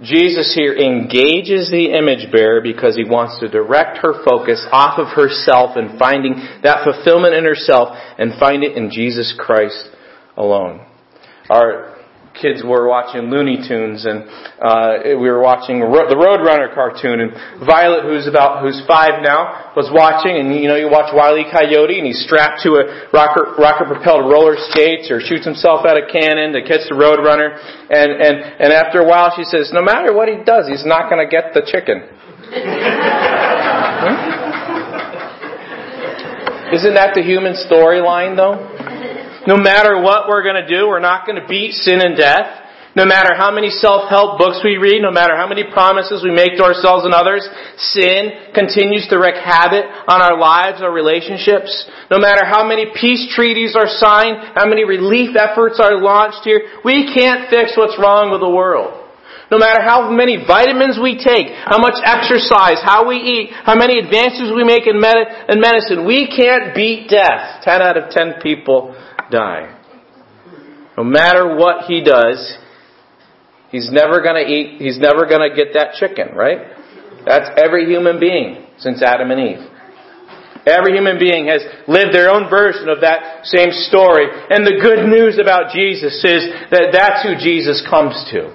[0.01, 5.09] Jesus here engages the image bearer because he wants to direct her focus off of
[5.09, 9.91] herself and finding that fulfillment in herself and find it in Jesus Christ
[10.37, 10.87] alone.
[11.51, 11.98] Our
[12.41, 14.25] kids were watching Looney Tunes, and
[14.63, 17.21] uh, we were watching the Roadrunner cartoon.
[17.21, 17.33] And
[17.67, 20.39] Violet, who's about who's five now, was watching.
[20.39, 21.45] And you know, you watch Wile E.
[21.51, 25.99] Coyote, and he's strapped to a rocket rocket propelled roller skates, or shoots himself out
[25.99, 27.59] a cannon to catch the Roadrunner.
[27.91, 31.11] And and and after a while, she says, "No matter what he does, he's not
[31.11, 32.07] going to get the chicken."
[32.49, 34.39] hmm?
[36.69, 38.88] Isn't that the human storyline, though?
[39.49, 42.69] No matter what we're going to do, we're not going to beat sin and death.
[42.93, 46.61] No matter how many self-help books we read, no matter how many promises we make
[46.61, 47.49] to ourselves and others,
[47.97, 51.73] sin continues to wreak havoc on our lives, our relationships.
[52.11, 56.61] No matter how many peace treaties are signed, how many relief efforts are launched here,
[56.85, 59.09] we can't fix what's wrong with the world.
[59.51, 63.97] No matter how many vitamins we take, how much exercise, how we eat, how many
[63.97, 67.65] advances we make in, med- in medicine, we can't beat death.
[67.65, 68.93] Ten out of ten people
[69.31, 69.75] die.
[70.97, 72.59] No matter what he does,
[73.71, 76.59] he's never going to eat, he's never going to get that chicken, right?
[77.25, 79.65] That's every human being since Adam and Eve.
[80.67, 84.27] Every human being has lived their own version of that same story.
[84.27, 88.53] And the good news about Jesus is that that's who Jesus comes to.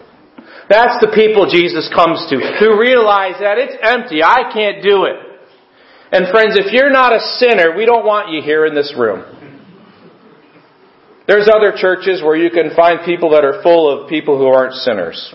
[0.69, 4.23] That's the people Jesus comes to, who realize that it's empty.
[4.23, 5.17] I can't do it.
[6.11, 9.25] And friends, if you're not a sinner, we don't want you here in this room.
[11.27, 14.73] There's other churches where you can find people that are full of people who aren't
[14.73, 15.33] sinners.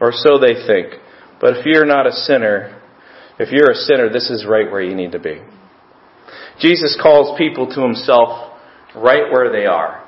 [0.00, 1.00] Or so they think.
[1.40, 2.80] But if you're not a sinner,
[3.38, 5.40] if you're a sinner, this is right where you need to be.
[6.60, 8.52] Jesus calls people to himself
[8.94, 10.02] right where they are.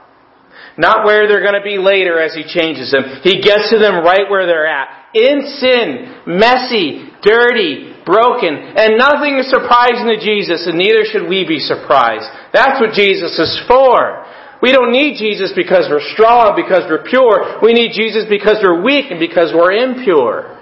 [0.77, 3.21] Not where they're going to be later as he changes them.
[3.23, 5.15] He gets to them right where they're at.
[5.15, 11.47] In sin, messy, dirty, broken, and nothing is surprising to Jesus, and neither should we
[11.47, 12.27] be surprised.
[12.53, 14.24] That's what Jesus is for.
[14.65, 17.61] We don't need Jesus because we're strong, because we're pure.
[17.61, 20.57] We need Jesus because we're weak and because we're impure.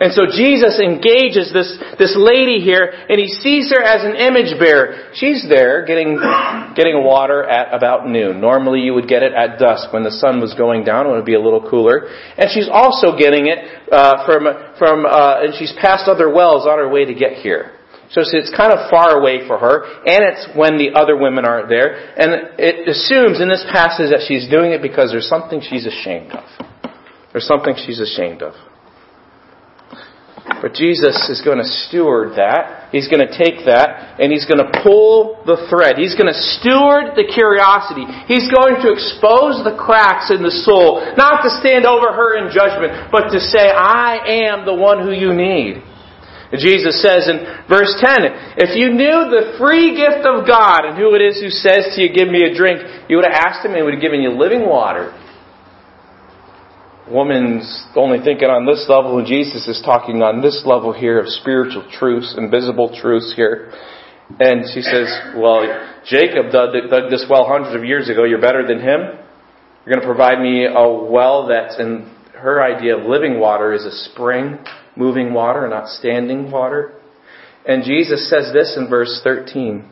[0.00, 4.58] And so Jesus engages this, this lady here, and he sees her as an image
[4.58, 5.12] bearer.
[5.12, 6.16] She's there getting,
[6.76, 8.40] getting water at about noon.
[8.40, 11.28] Normally you would get it at dusk when the sun was going down, it would
[11.28, 12.08] be a little cooler.
[12.08, 16.78] And she's also getting it uh, from, from uh, and she's passed other wells on
[16.78, 17.76] her way to get here.
[18.12, 21.68] So it's kind of far away for her, and it's when the other women aren't
[21.72, 22.12] there.
[22.12, 26.32] And it assumes in this passage that she's doing it because there's something she's ashamed
[26.32, 26.44] of.
[27.32, 28.52] There's something she's ashamed of.
[30.60, 32.90] But Jesus is going to steward that.
[32.92, 35.96] He's going to take that and he's going to pull the thread.
[35.96, 38.04] He's going to steward the curiosity.
[38.26, 41.00] He's going to expose the cracks in the soul.
[41.16, 45.14] Not to stand over her in judgment, but to say, I am the one who
[45.14, 45.82] you need.
[46.60, 51.16] Jesus says in verse 10, if you knew the free gift of God and who
[51.16, 53.72] it is who says to you, give me a drink, you would have asked him
[53.72, 55.16] and he would have given you living water
[57.12, 61.28] woman's only thinking on this level, and Jesus is talking on this level here of
[61.28, 63.72] spiritual truths and visible truths here.
[64.40, 65.66] And she says, Well,
[66.08, 68.24] Jacob dug, dug this well hundreds of years ago.
[68.24, 69.18] You're better than him.
[69.84, 72.08] You're going to provide me a well that's in
[72.42, 74.58] her idea of living water is a spring,
[74.96, 76.94] moving water, not standing water.
[77.64, 79.88] And Jesus says this in verse 13.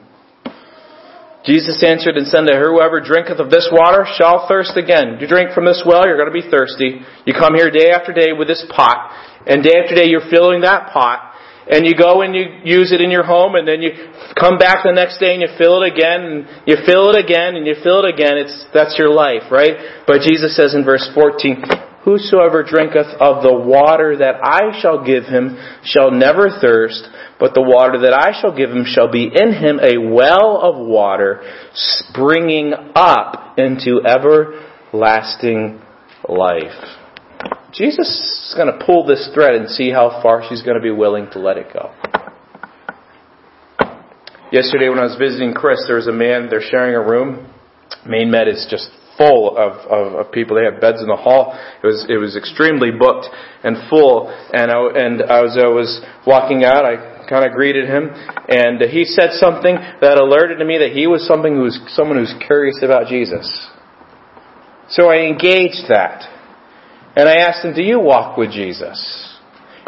[1.46, 5.16] Jesus answered and said to her, Whoever drinketh of this water shall thirst again.
[5.20, 7.00] You drink from this well, you're going to be thirsty.
[7.24, 9.14] You come here day after day with this pot,
[9.46, 11.32] and day after day you're filling that pot,
[11.70, 13.90] and you go and you use it in your home, and then you
[14.38, 17.56] come back the next day and you fill it again, and you fill it again,
[17.56, 18.36] and you fill it again.
[18.36, 20.04] It's, that's your life, right?
[20.06, 25.26] But Jesus says in verse 14, Whosoever drinketh of the water that I shall give
[25.26, 27.06] him shall never thirst,
[27.38, 30.74] but the water that I shall give him shall be in him a well of
[30.84, 31.40] water
[31.72, 35.80] springing up into everlasting
[36.28, 36.98] life.
[37.72, 40.90] Jesus is going to pull this thread and see how far she's going to be
[40.90, 41.94] willing to let it go.
[44.50, 47.54] Yesterday when I was visiting Chris, there was a man, they're sharing a room.
[48.04, 50.56] Maine Med is just full of, of, of, people.
[50.56, 51.52] They had beds in the hall.
[51.52, 53.28] It was it was extremely booked
[53.62, 54.32] and full.
[54.32, 58.10] And I, and as I was walking out, I kind of greeted him,
[58.48, 62.16] and he said something that alerted to me that he was something who was someone
[62.16, 63.46] who's curious about Jesus.
[64.88, 66.26] So I engaged that,
[67.14, 69.29] and I asked him, "Do you walk with Jesus?"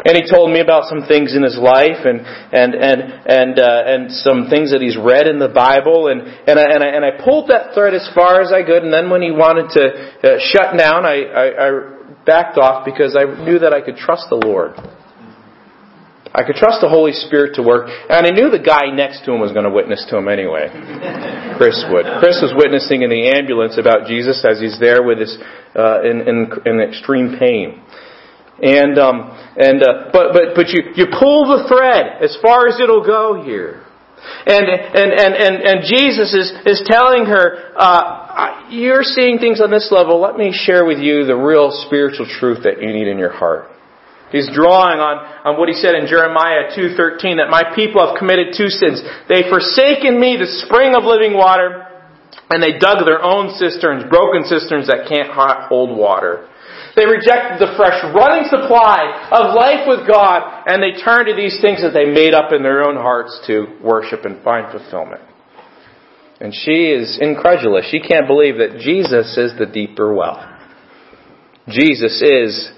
[0.05, 2.19] And he told me about some things in his life and
[2.51, 6.59] and and and uh, and some things that he's read in the Bible and and
[6.59, 8.83] I, and I and I pulled that thread as far as I could.
[8.83, 11.69] And then when he wanted to uh, shut down, I, I I
[12.25, 14.75] backed off because I knew that I could trust the Lord.
[16.35, 19.31] I could trust the Holy Spirit to work, and I knew the guy next to
[19.31, 20.65] him was going to witness to him anyway.
[21.61, 22.09] Chris would.
[22.17, 25.37] Chris was witnessing in the ambulance about Jesus as he's there with his
[25.77, 27.85] uh, in, in in extreme pain.
[28.61, 32.79] And um, and uh, but but but you you pull the thread as far as
[32.79, 33.83] it'll go here.
[34.45, 39.71] And, and, and, and, and Jesus is, is telling her, uh, you're seeing things on
[39.71, 40.21] this level.
[40.21, 43.67] Let me share with you the real spiritual truth that you need in your heart.
[44.31, 48.55] He's drawing on, on what he said in Jeremiah 2.13, that my people have committed
[48.57, 49.03] two sins.
[49.29, 51.85] They've forsaken me, the spring of living water,
[52.49, 55.29] and they dug their own cisterns, broken cisterns that can't
[55.69, 56.49] hold water.
[56.95, 61.57] They rejected the fresh running supply of life with God, and they turned to these
[61.59, 65.21] things that they made up in their own hearts to worship and find fulfillment.
[66.39, 67.85] And she is incredulous.
[67.89, 70.37] She can't believe that Jesus is the deeper well.
[71.69, 72.71] Jesus is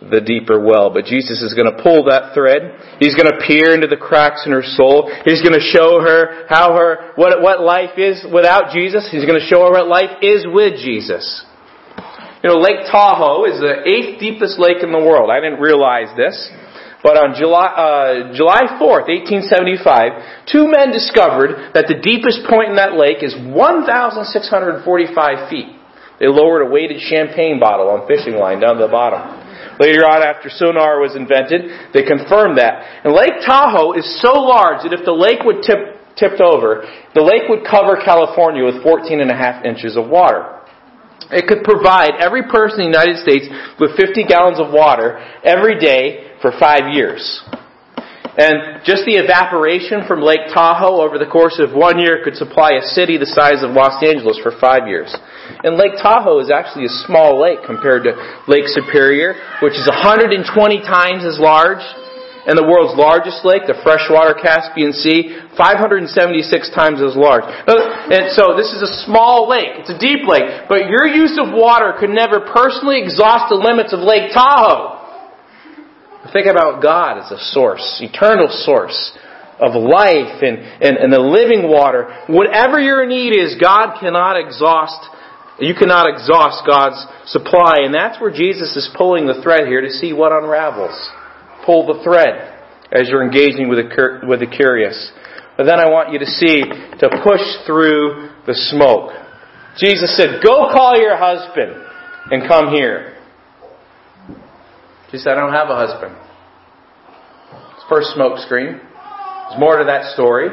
[0.00, 0.90] the deeper well.
[0.90, 2.74] But Jesus is going to pull that thread.
[2.98, 5.12] He's going to peer into the cracks in her soul.
[5.24, 9.06] He's going to show her how her, what, what life is without Jesus.
[9.12, 11.44] He's going to show her what life is with Jesus.
[12.42, 15.28] You know, Lake Tahoe is the eighth deepest lake in the world.
[15.28, 16.50] I didn't realize this.
[17.02, 20.12] But on July, uh, July 4th, 1875,
[20.48, 25.72] two men discovered that the deepest point in that lake is 1,645 feet.
[26.20, 29.24] They lowered a weighted champagne bottle on fishing line down to the bottom.
[29.80, 32.84] Later on, after sonar was invented, they confirmed that.
[33.00, 36.84] And Lake Tahoe is so large that if the lake would tip, tipped over,
[37.16, 40.59] the lake would cover California with 14 and a half inches of water.
[41.30, 43.46] It could provide every person in the United States
[43.78, 47.20] with 50 gallons of water every day for five years.
[48.40, 52.78] And just the evaporation from Lake Tahoe over the course of one year could supply
[52.78, 55.10] a city the size of Los Angeles for five years.
[55.66, 58.14] And Lake Tahoe is actually a small lake compared to
[58.46, 60.40] Lake Superior, which is 120
[60.86, 61.82] times as large.
[62.46, 67.44] And the world's largest lake, the freshwater Caspian Sea, 576 times as large.
[67.44, 69.76] And so this is a small lake.
[69.84, 70.64] It's a deep lake.
[70.68, 75.00] But your use of water could never personally exhaust the limits of Lake Tahoe.
[76.32, 79.12] Think about God as a source, eternal source
[79.60, 82.08] of life and, and, and the living water.
[82.28, 85.04] Whatever your need is, God cannot exhaust,
[85.60, 87.84] you cannot exhaust God's supply.
[87.84, 90.96] And that's where Jesus is pulling the thread here to see what unravels.
[91.70, 92.50] Pull the thread
[92.90, 95.12] as you're engaging with the, with the curious.
[95.56, 99.14] But then I want you to see to push through the smoke.
[99.78, 101.78] Jesus said, Go call your husband
[102.32, 103.14] and come here.
[105.12, 106.16] She said, I don't have a husband.
[107.76, 108.74] It's first smoke screen.
[108.74, 110.48] There's more to that story.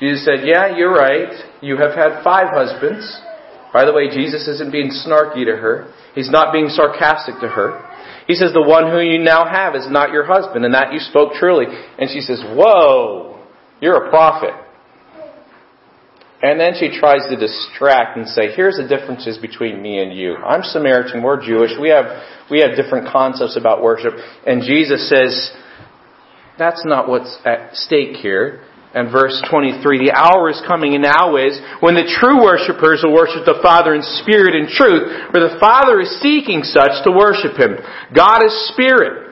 [0.00, 1.28] Jesus said, Yeah, you're right.
[1.60, 3.04] You have had five husbands.
[3.74, 5.92] By the way, Jesus isn't being snarky to her.
[6.14, 7.84] He's not being sarcastic to her.
[8.28, 11.00] He says, The one who you now have is not your husband, and that you
[11.00, 11.66] spoke truly.
[11.98, 13.44] And she says, Whoa,
[13.80, 14.54] you're a prophet.
[16.40, 20.36] And then she tries to distract and say, here's the differences between me and you.
[20.36, 22.04] I'm Samaritan, we're Jewish, we have,
[22.48, 24.12] we have different concepts about worship.
[24.46, 25.50] And Jesus says,
[26.56, 28.62] that's not what's at stake here.
[28.94, 33.12] And verse 23, the hour is coming and now is when the true worshippers will
[33.12, 37.60] worship the Father in spirit and truth, for the Father is seeking such to worship
[37.60, 37.76] Him.
[38.16, 39.28] God is spirit.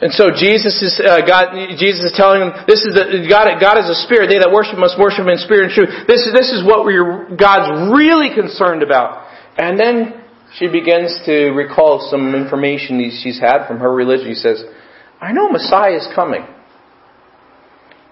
[0.00, 1.50] And so Jesus is uh, God.
[1.74, 3.50] Jesus is telling them, "This is the God.
[3.58, 4.30] God is a spirit.
[4.30, 7.34] They that worship must worship in spirit and truth." This is this is what we're
[7.34, 9.26] God's really concerned about.
[9.58, 10.22] And then
[10.54, 14.30] she begins to recall some information she's had from her religion.
[14.30, 14.62] She says,
[15.20, 16.46] "I know Messiah is coming,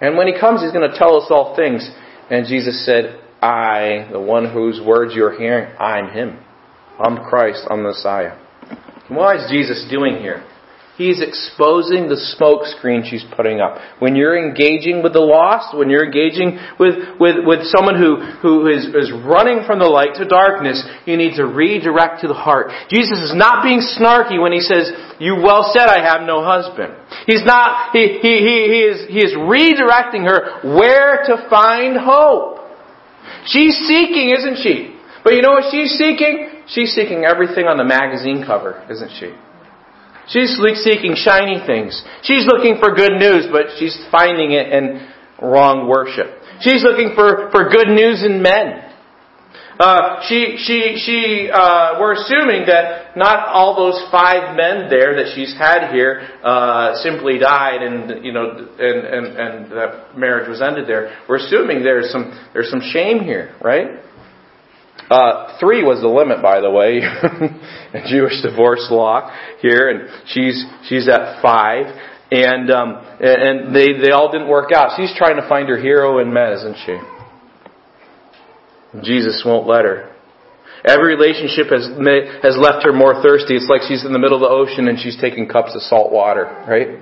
[0.01, 1.89] and when He comes, He's going to tell us all things."
[2.31, 6.39] And Jesus said, "I, the one whose words you're hearing, I'm Him.
[6.99, 7.67] I'm Christ.
[7.71, 8.39] I'm the Messiah."
[9.09, 10.43] Why is Jesus doing here?
[10.97, 13.77] He's exposing the smoke screen she's putting up.
[14.01, 18.65] When you're engaging with the lost, when you're engaging with, with, with someone who, who
[18.73, 22.73] is, is running from the light to darkness, you need to redirect to the heart.
[22.89, 24.89] Jesus is not being snarky when he says,
[25.21, 26.97] you well said I have no husband.
[27.29, 32.65] He's not, he, he, he, he, is, he is redirecting her where to find hope.
[33.45, 34.97] She's seeking, isn't she?
[35.23, 36.65] But you know what she's seeking?
[36.69, 39.37] She's seeking everything on the magazine cover, isn't she?
[40.29, 42.03] She's seeking shiny things.
[42.23, 45.09] She's looking for good news, but she's finding it in
[45.41, 46.43] wrong worship.
[46.61, 48.83] She's looking for, for good news in men.
[49.79, 55.33] Uh, she, she, she, uh, we're assuming that not all those five men there that
[55.35, 60.62] she's had here, uh, simply died and, you know, and, and, and that marriage was
[60.62, 61.15] ended there.
[61.29, 64.01] We're assuming there's some, there's some shame here, right?
[65.11, 66.99] Uh, three was the limit, by the way,
[67.95, 69.31] in Jewish divorce law
[69.61, 71.87] here, and she's she's at five,
[72.33, 74.97] and um, and they they all didn't work out.
[74.97, 76.99] She's trying to find her hero in men, isn't she?
[79.03, 80.13] Jesus won't let her.
[80.85, 81.87] Every relationship has
[82.43, 83.55] has left her more thirsty.
[83.55, 86.13] It's like she's in the middle of the ocean and she's taking cups of salt
[86.13, 86.99] water, right?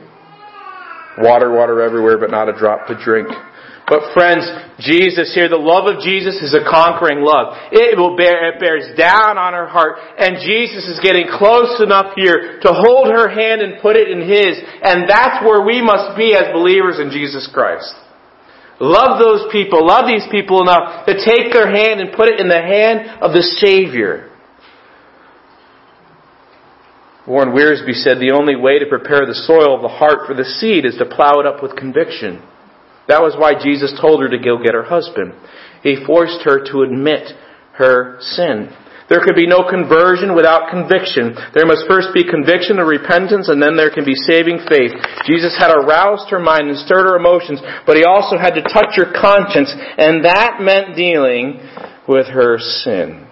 [1.18, 3.28] Water, water everywhere, but not a drop to drink.
[3.86, 4.48] But friends,
[4.80, 7.52] Jesus here, the love of Jesus is a conquering love.
[7.68, 12.16] It will bear, it bears down on her heart, and Jesus is getting close enough
[12.16, 16.16] here to hold her hand and put it in His, and that's where we must
[16.16, 17.92] be as believers in Jesus Christ.
[18.80, 22.48] Love those people, love these people enough to take their hand and put it in
[22.48, 24.32] the hand of the Savior.
[27.28, 30.44] Warren Wiersbe said the only way to prepare the soil of the heart for the
[30.44, 32.42] seed is to plow it up with conviction.
[33.08, 35.34] That was why Jesus told her to go get her husband.
[35.82, 37.32] He forced her to admit
[37.76, 38.72] her sin.
[39.08, 41.36] There could be no conversion without conviction.
[41.52, 44.96] There must first be conviction and repentance, and then there can be saving faith.
[45.28, 48.96] Jesus had aroused her mind and stirred her emotions, but he also had to touch
[48.96, 49.68] her conscience,
[49.98, 51.60] and that meant dealing
[52.08, 53.28] with her sin.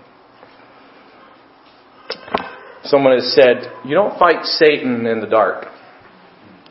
[2.85, 5.69] Someone has said, You don't fight Satan in the dark,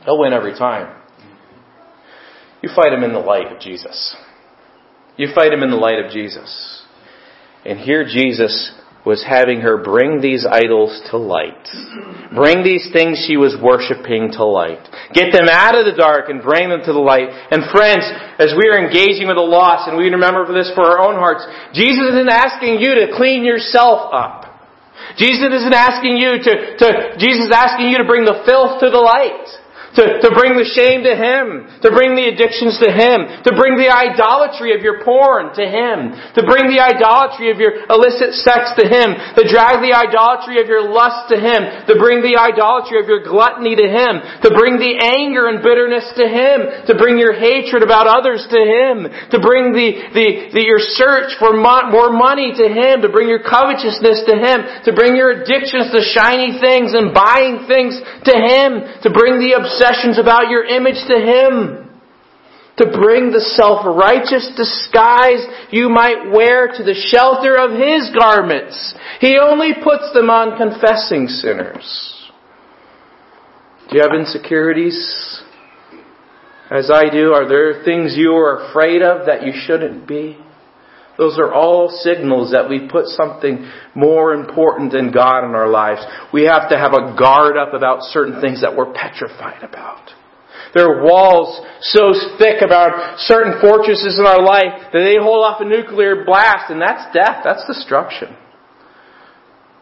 [0.06, 1.01] he'll win every time.
[2.62, 4.16] You fight him in the light of Jesus.
[5.18, 6.84] You fight him in the light of Jesus.
[7.66, 8.74] And here Jesus
[9.06, 11.66] was having her bring these idols to light.
[12.34, 14.82] Bring these things she was worshiping to light.
[15.14, 17.30] Get them out of the dark and bring them to the light.
[17.50, 18.06] And friends,
[18.38, 21.42] as we are engaging with the lost, and we remember this for our own hearts,
[21.74, 24.54] Jesus isn't asking you to clean yourself up.
[25.18, 26.88] Jesus isn't asking you to, to
[27.18, 29.50] Jesus is asking you to bring the filth to the light
[29.96, 33.76] to, to bring the shame to Him, to bring the addictions to Him, to bring
[33.76, 38.72] the idolatry of your porn to Him, to bring the idolatry of your illicit sex
[38.80, 43.04] to Him, to drag the idolatry of your lust to Him, to bring the idolatry
[43.04, 47.20] of your gluttony to Him, to bring the anger and bitterness to Him, to bring
[47.20, 51.92] your hatred about others to Him, to bring the, the, the your search for mo-
[51.92, 56.00] more money to Him, to bring your covetousness to Him, to bring your addictions to
[56.00, 61.02] shiny things and buying things to Him, to bring the obsession obsessions about your image
[61.08, 61.78] to Him.
[62.78, 68.96] To bring the self-righteous disguise you might wear to the shelter of His garments.
[69.20, 72.30] He only puts them on confessing sinners.
[73.90, 75.44] Do you have insecurities?
[76.72, 80.38] As I do, are there things you are afraid of that you shouldn't be?
[81.22, 86.02] Those are all signals that we put something more important than God in our lives.
[86.34, 90.10] We have to have a guard up about certain things that we're petrified about.
[90.74, 95.62] There are walls so thick about certain fortresses in our life that they hold off
[95.62, 97.44] a nuclear blast, and that's death.
[97.44, 98.36] That's destruction.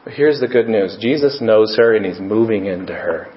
[0.03, 0.97] But here's the good news.
[0.99, 3.33] Jesus knows her and He's moving into her.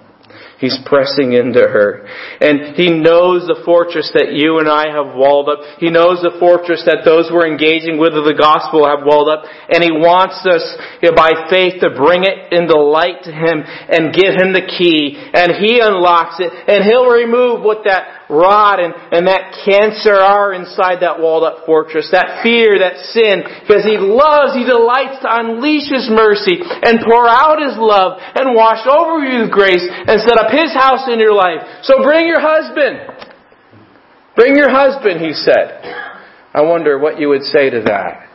[0.62, 2.06] He's pressing into her.
[2.38, 5.58] And He knows the fortress that you and I have walled up.
[5.82, 9.42] He knows the fortress that those who are engaging with the gospel have walled up.
[9.42, 10.62] And He wants us,
[11.18, 15.18] by faith, to bring it into light to Him and give Him the key.
[15.18, 16.54] And He unlocks it.
[16.54, 21.64] And He'll remove what that rot and, and that cancer are inside that walled up
[21.66, 27.02] fortress, that fear, that sin, because He loves, He delights to unleash His mercy and
[27.04, 31.08] pour out His love and wash over you with grace and set up His house
[31.10, 31.60] in your life.
[31.82, 33.30] So bring your husband.
[34.34, 35.82] Bring your husband, He said.
[36.54, 38.28] I wonder what you would say to that.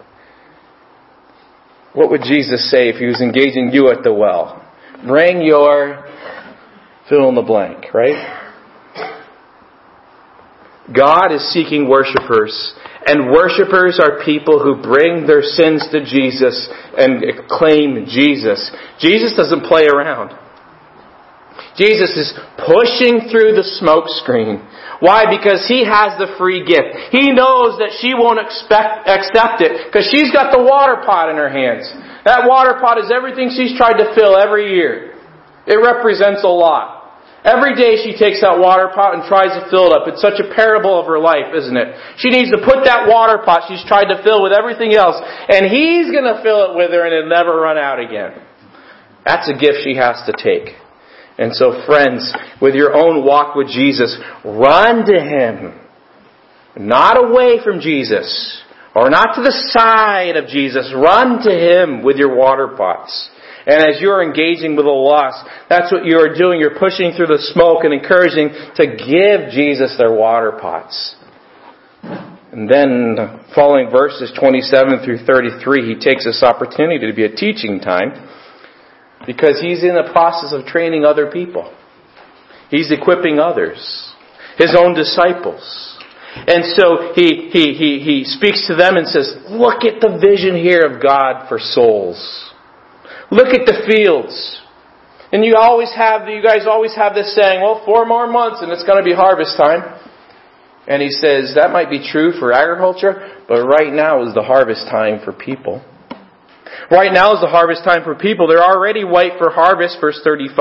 [1.93, 4.63] What would Jesus say if He was engaging you at the well?
[5.05, 6.05] Bring your
[7.09, 8.46] fill in the blank, right?
[10.93, 12.73] God is seeking worshipers,
[13.05, 16.67] and worshipers are people who bring their sins to Jesus
[16.97, 18.71] and claim Jesus.
[18.99, 20.31] Jesus doesn't play around.
[21.75, 24.65] Jesus is pushing through the smoke screen.
[24.99, 25.29] Why?
[25.29, 27.13] Because he has the free gift.
[27.13, 31.37] He knows that she won't expect, accept it because she's got the water pot in
[31.37, 31.85] her hands.
[32.25, 35.13] That water pot is everything she's tried to fill every year.
[35.67, 36.96] It represents a lot.
[37.45, 40.09] Every day she takes that water pot and tries to fill it up.
[40.09, 41.95] It's such a parable of her life, isn't it?
[42.17, 45.15] She needs to put that water pot she's tried to fill with everything else,
[45.47, 48.41] and he's gonna fill it with her and it'll never run out again.
[49.23, 50.75] That's a gift she has to take.
[51.37, 55.79] And so friends, with your own walk with Jesus, run to Him.
[56.77, 58.61] Not away from Jesus,
[58.95, 60.93] or not to the side of Jesus.
[60.95, 63.29] Run to Him with your water pots.
[63.67, 66.57] And as you're engaging with the lost, that's what you're doing.
[66.61, 71.17] You're pushing through the smoke and encouraging to give Jesus their water pots.
[72.01, 77.81] And then, following verses 27 through 33, he takes this opportunity to be a teaching
[77.81, 78.15] time
[79.25, 81.75] because he's in the process of training other people.
[82.71, 84.13] He's equipping others,
[84.57, 85.99] his own disciples.
[86.47, 90.55] And so he, he, he, he speaks to them and says, Look at the vision
[90.55, 92.46] here of God for souls.
[93.31, 94.61] Look at the fields.
[95.31, 98.71] And you always have, you guys always have this saying, well, four more months and
[98.71, 99.83] it's going to be harvest time.
[100.87, 104.87] And he says, that might be true for agriculture, but right now is the harvest
[104.87, 105.83] time for people.
[106.89, 108.47] Right now is the harvest time for people.
[108.47, 110.57] They're already white for harvest, verse 35,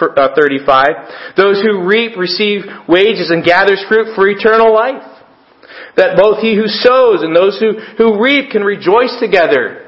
[0.00, 1.36] uh, 35.
[1.36, 5.04] Those who reap receive wages and gathers fruit for eternal life.
[5.96, 9.87] That both he who sows and those who, who reap can rejoice together.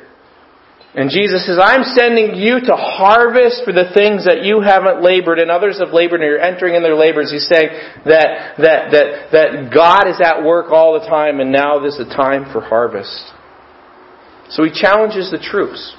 [0.91, 5.39] And Jesus says, I'm sending you to harvest for the things that you haven't labored
[5.39, 7.31] and others have labored and you're entering in their labors.
[7.31, 7.71] He's saying
[8.11, 12.11] that, that, that, that God is at work all the time and now this is
[12.11, 13.23] a time for harvest.
[14.51, 15.95] So he challenges the troops.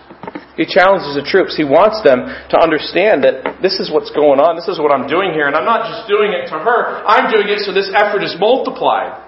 [0.60, 1.56] He challenges the troops.
[1.56, 4.60] He wants them to understand that this is what's going on.
[4.60, 5.48] This is what I'm doing here.
[5.48, 7.00] And I'm not just doing it to her.
[7.08, 9.24] I'm doing it so this effort is multiplied.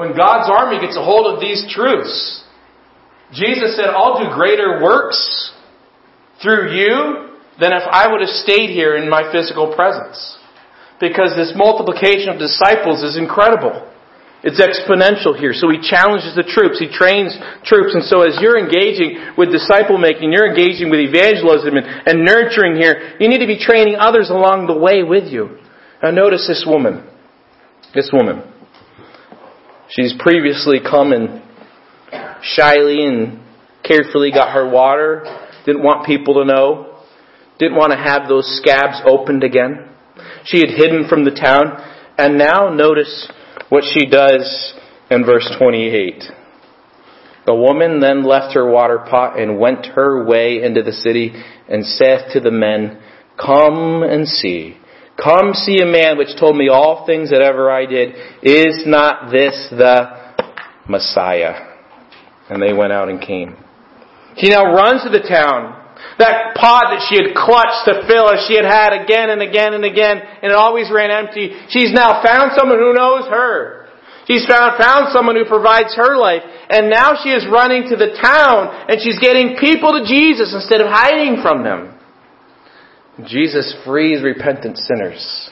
[0.00, 2.43] When God's army gets a hold of these truths,
[3.34, 5.52] Jesus said, I'll do greater works
[6.42, 10.38] through you than if I would have stayed here in my physical presence.
[11.00, 13.90] Because this multiplication of disciples is incredible.
[14.44, 15.56] It's exponential here.
[15.56, 16.78] So he challenges the troops.
[16.78, 17.96] He trains troops.
[17.96, 22.76] And so as you're engaging with disciple making, you're engaging with evangelism and, and nurturing
[22.76, 25.58] here, you need to be training others along the way with you.
[26.02, 27.08] Now notice this woman.
[27.94, 28.44] This woman.
[29.88, 31.40] She's previously come and
[32.44, 33.40] shyly and
[33.82, 35.24] carefully got her water.
[35.66, 37.00] Didn't want people to know.
[37.58, 39.88] Didn't want to have those scabs opened again.
[40.44, 41.82] She had hidden from the town.
[42.18, 43.28] And now notice
[43.68, 44.74] what she does
[45.10, 46.24] in verse 28.
[47.46, 51.32] The woman then left her water pot and went her way into the city
[51.68, 53.00] and saith to the men,
[53.38, 54.78] Come and see.
[55.22, 58.14] Come see a man which told me all things that ever I did.
[58.42, 60.34] Is not this the
[60.88, 61.73] Messiah?
[62.50, 63.56] And they went out and came.
[64.36, 65.80] She now runs to the town.
[66.18, 69.74] That pot that she had clutched to fill as she had had again and again
[69.74, 71.54] and again, and it always ran empty.
[71.70, 73.84] She's now found someone who knows her.
[74.26, 76.42] She's found, found someone who provides her life.
[76.70, 80.80] And now she is running to the town and she's getting people to Jesus instead
[80.80, 81.98] of hiding from them.
[83.26, 85.50] Jesus frees repentant sinners.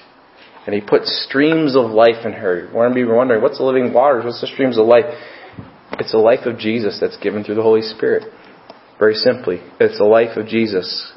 [0.64, 2.70] And he puts streams of life in her.
[2.72, 4.24] We're going to be wondering, what's the living waters?
[4.24, 5.04] What's the streams of life?
[6.02, 8.24] It's the life of Jesus that's given through the Holy Spirit.
[8.98, 11.12] Very simply, it's the life of Jesus.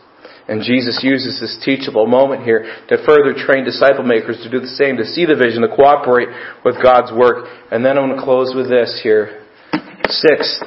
[0.48, 4.68] And Jesus uses this teachable moment here to further train disciple makers to do the
[4.68, 6.28] same, to see the vision, to cooperate
[6.64, 7.48] with God's work.
[7.72, 9.48] And then I'm going to close with this here.
[10.08, 10.62] Sixth,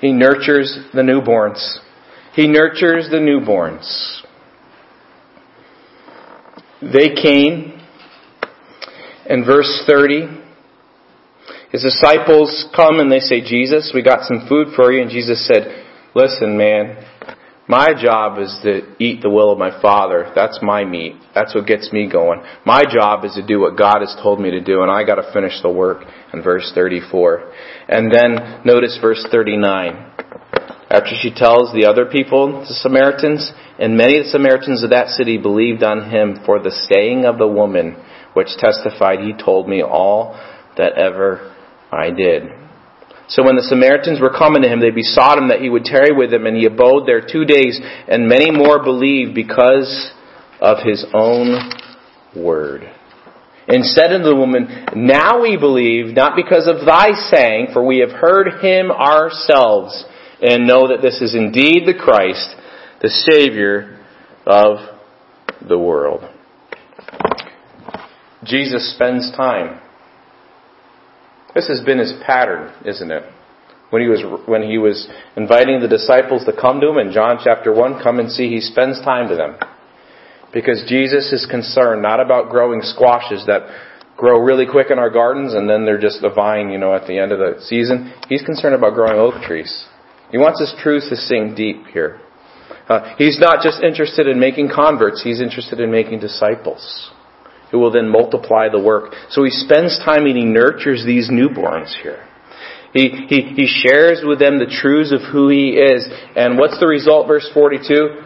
[0.00, 1.60] he nurtures the newborns.
[2.32, 4.22] He nurtures the newborns.
[6.80, 7.78] They came,
[9.28, 10.35] in verse 30,
[11.76, 15.02] his disciples come and they say, Jesus, we got some food for you.
[15.02, 17.04] And Jesus said, Listen, man,
[17.68, 20.32] my job is to eat the will of my Father.
[20.34, 21.16] That's my meat.
[21.34, 22.40] That's what gets me going.
[22.64, 25.16] My job is to do what God has told me to do, and I got
[25.16, 27.52] to finish the work in verse 34.
[27.88, 30.12] And then notice verse 39.
[30.88, 35.08] After she tells the other people, the Samaritans, and many of the Samaritans of that
[35.08, 38.02] city believed on him for the saying of the woman,
[38.32, 40.40] which testified, He told me all
[40.78, 41.52] that ever
[41.92, 42.44] I did.
[43.28, 46.14] So when the Samaritans were coming to him, they besought him that he would tarry
[46.14, 50.12] with them, and he abode there two days, and many more believed because
[50.60, 51.58] of his own
[52.36, 52.82] word.
[53.68, 57.98] And said unto the woman, Now we believe, not because of thy saying, for we
[57.98, 60.04] have heard him ourselves,
[60.40, 62.54] and know that this is indeed the Christ,
[63.02, 63.98] the Savior
[64.46, 64.78] of
[65.66, 66.22] the world.
[68.44, 69.80] Jesus spends time
[71.56, 73.24] this has been his pattern, isn't it?
[73.88, 77.38] When he was when he was inviting the disciples to come to him in John
[77.42, 79.56] chapter 1, come and see, he spends time to them.
[80.52, 83.62] Because Jesus is concerned not about growing squashes that
[84.16, 87.06] grow really quick in our gardens and then they're just a vine, you know, at
[87.06, 88.12] the end of the season.
[88.28, 89.86] He's concerned about growing oak trees.
[90.30, 92.20] He wants his truth to sink deep here.
[92.88, 97.10] Uh, he's not just interested in making converts, he's interested in making disciples
[97.70, 99.14] who will then multiply the work.
[99.30, 102.26] So he spends time and he nurtures these newborns here.
[102.92, 106.08] He, he, he shares with them the truths of who he is.
[106.34, 108.22] And what's the result, verse 42?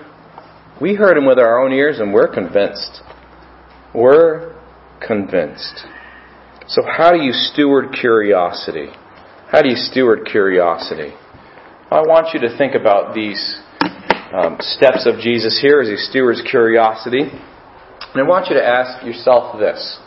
[0.81, 3.01] We heard him with our own ears and we're convinced.
[3.95, 4.55] We're
[5.05, 5.85] convinced.
[6.69, 8.91] So how do you steward curiosity?
[9.51, 11.13] How do you steward curiosity?
[11.91, 13.61] I want you to think about these
[14.33, 17.33] um, steps of Jesus here as he stewards curiosity.
[18.13, 19.99] And I want you to ask yourself this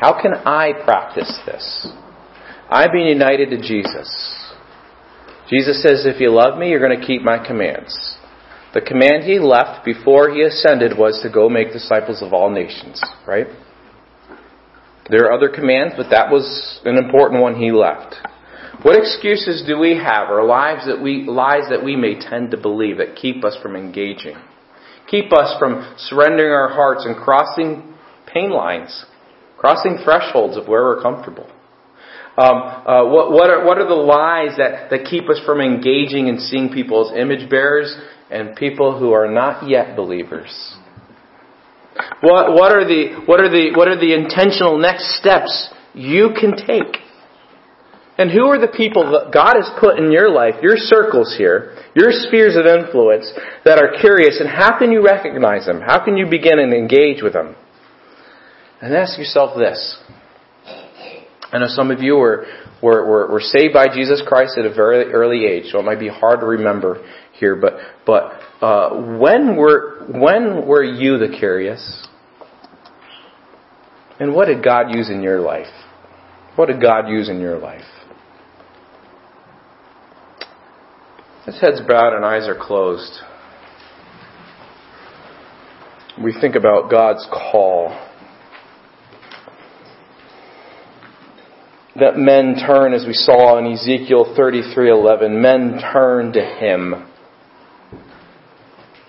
[0.00, 1.88] How can I practice this?
[2.70, 4.08] I've been united to Jesus.
[5.50, 8.16] Jesus says, If you love me, you're going to keep my commands.
[8.74, 13.02] The command he left before he ascended was to go make disciples of all nations,
[13.26, 13.46] right?
[15.10, 18.14] There are other commands, but that was an important one he left.
[18.82, 22.56] What excuses do we have, or lives that we, lies that we may tend to
[22.58, 24.36] believe that keep us from engaging?
[25.10, 27.94] Keep us from surrendering our hearts and crossing
[28.32, 29.04] pain lines,
[29.56, 31.50] crossing thresholds of where we're comfortable.
[32.36, 36.28] Um, uh, what, what, are, what are the lies that, that keep us from engaging
[36.28, 37.96] and seeing people as image bearers
[38.30, 40.76] and people who are not yet believers?
[42.20, 46.52] What, what, are the, what, are the, what are the intentional next steps you can
[46.56, 47.02] take
[48.18, 51.76] and who are the people that God has put in your life, your circles here,
[51.94, 53.32] your spheres of influence
[53.64, 55.80] that are curious, and how can you recognize them?
[55.80, 57.54] How can you begin and engage with them?
[58.82, 59.98] And ask yourself this.
[61.52, 62.46] I know some of you were,
[62.82, 66.00] were, were, were saved by Jesus Christ at a very early age, so it might
[66.00, 67.02] be hard to remember
[67.32, 72.06] here, but, but uh, when, were, when were you the curious?
[74.18, 75.72] And what did God use in your life?
[76.56, 77.84] What did God use in your life?
[81.48, 83.10] His head's bowed and eyes are closed.
[86.22, 87.88] We think about God's call.
[91.98, 97.06] That men turn, as we saw in Ezekiel 33:11, men turn to Him.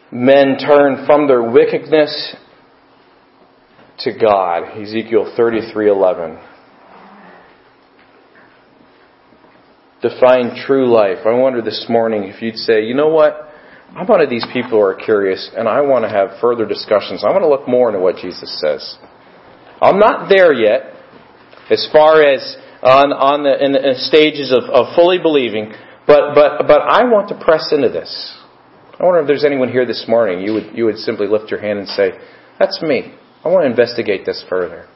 [0.09, 2.37] Men turn from their wickedness
[3.97, 4.77] to God.
[4.77, 6.39] Ezekiel 33:11.
[10.01, 11.25] Define true life.
[11.25, 13.49] I wonder this morning if you'd say, you know what?
[13.95, 17.23] I'm one of these people who are curious and I want to have further discussions.
[17.23, 18.97] I want to look more into what Jesus says.
[19.81, 20.93] I'm not there yet
[21.69, 25.73] as far as on, on the, in the stages of, of fully believing,
[26.07, 28.35] but, but, but I want to press into this.
[28.99, 31.59] I wonder if there's anyone here this morning, you would, you would simply lift your
[31.59, 32.11] hand and say,
[32.57, 33.15] that's me.
[33.43, 34.87] I want to investigate this further.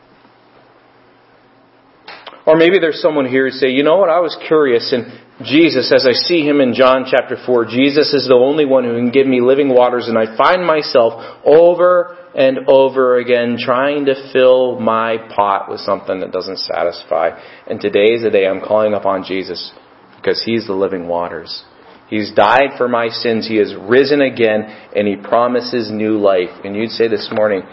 [2.46, 5.91] Or maybe there's someone here who say, you know what, I was curious and Jesus,
[5.91, 9.10] as I see him in John chapter 4, Jesus is the only one who can
[9.10, 11.14] give me living waters and I find myself
[11.44, 17.32] over and over again trying to fill my pot with something that doesn't satisfy.
[17.68, 19.72] And today is the day I'm calling upon Jesus
[20.18, 21.64] because he's the living waters.
[22.10, 23.48] He's died for my sins.
[23.48, 24.62] He has risen again
[24.96, 26.62] and he promises new life.
[26.64, 27.64] And you'd say this morning,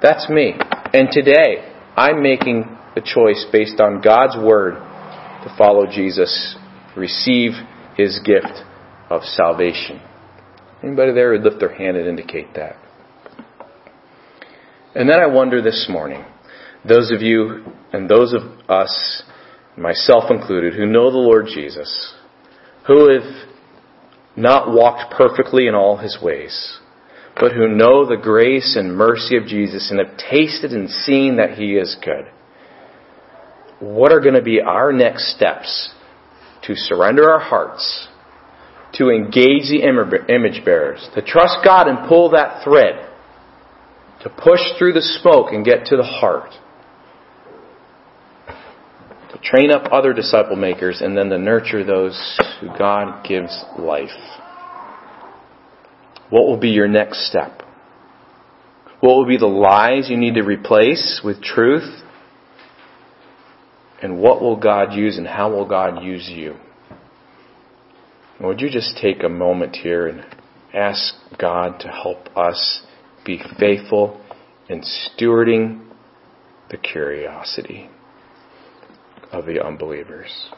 [0.00, 0.54] that's me.
[0.92, 6.56] And today, I'm making the choice based on God's word to follow Jesus,
[6.96, 7.52] receive
[7.96, 8.64] his gift
[9.08, 10.00] of salvation.
[10.82, 12.76] Anybody there would lift their hand and indicate that.
[14.94, 16.24] And then I wonder this morning,
[16.88, 19.22] those of you and those of us,
[19.76, 22.14] myself included, who know the Lord Jesus,
[22.86, 23.48] who have
[24.36, 26.78] not walked perfectly in all his ways,
[27.38, 31.58] but who know the grace and mercy of Jesus and have tasted and seen that
[31.58, 32.26] he is good.
[33.80, 35.90] What are going to be our next steps
[36.64, 38.08] to surrender our hearts,
[38.94, 43.08] to engage the image bearers, to trust God and pull that thread,
[44.22, 46.50] to push through the smoke and get to the heart,
[49.32, 54.10] to train up other disciple makers, and then to nurture those who God gives life?
[56.28, 57.62] What will be your next step?
[59.00, 62.02] What will be the lies you need to replace with truth?
[64.02, 66.56] And what will God use and how will God use you?
[68.40, 70.24] would you just take a moment here and
[70.72, 72.80] ask God to help us
[73.24, 74.18] be faithful
[74.68, 75.86] in stewarding
[76.70, 77.90] the curiosity
[79.30, 80.48] of the unbelievers?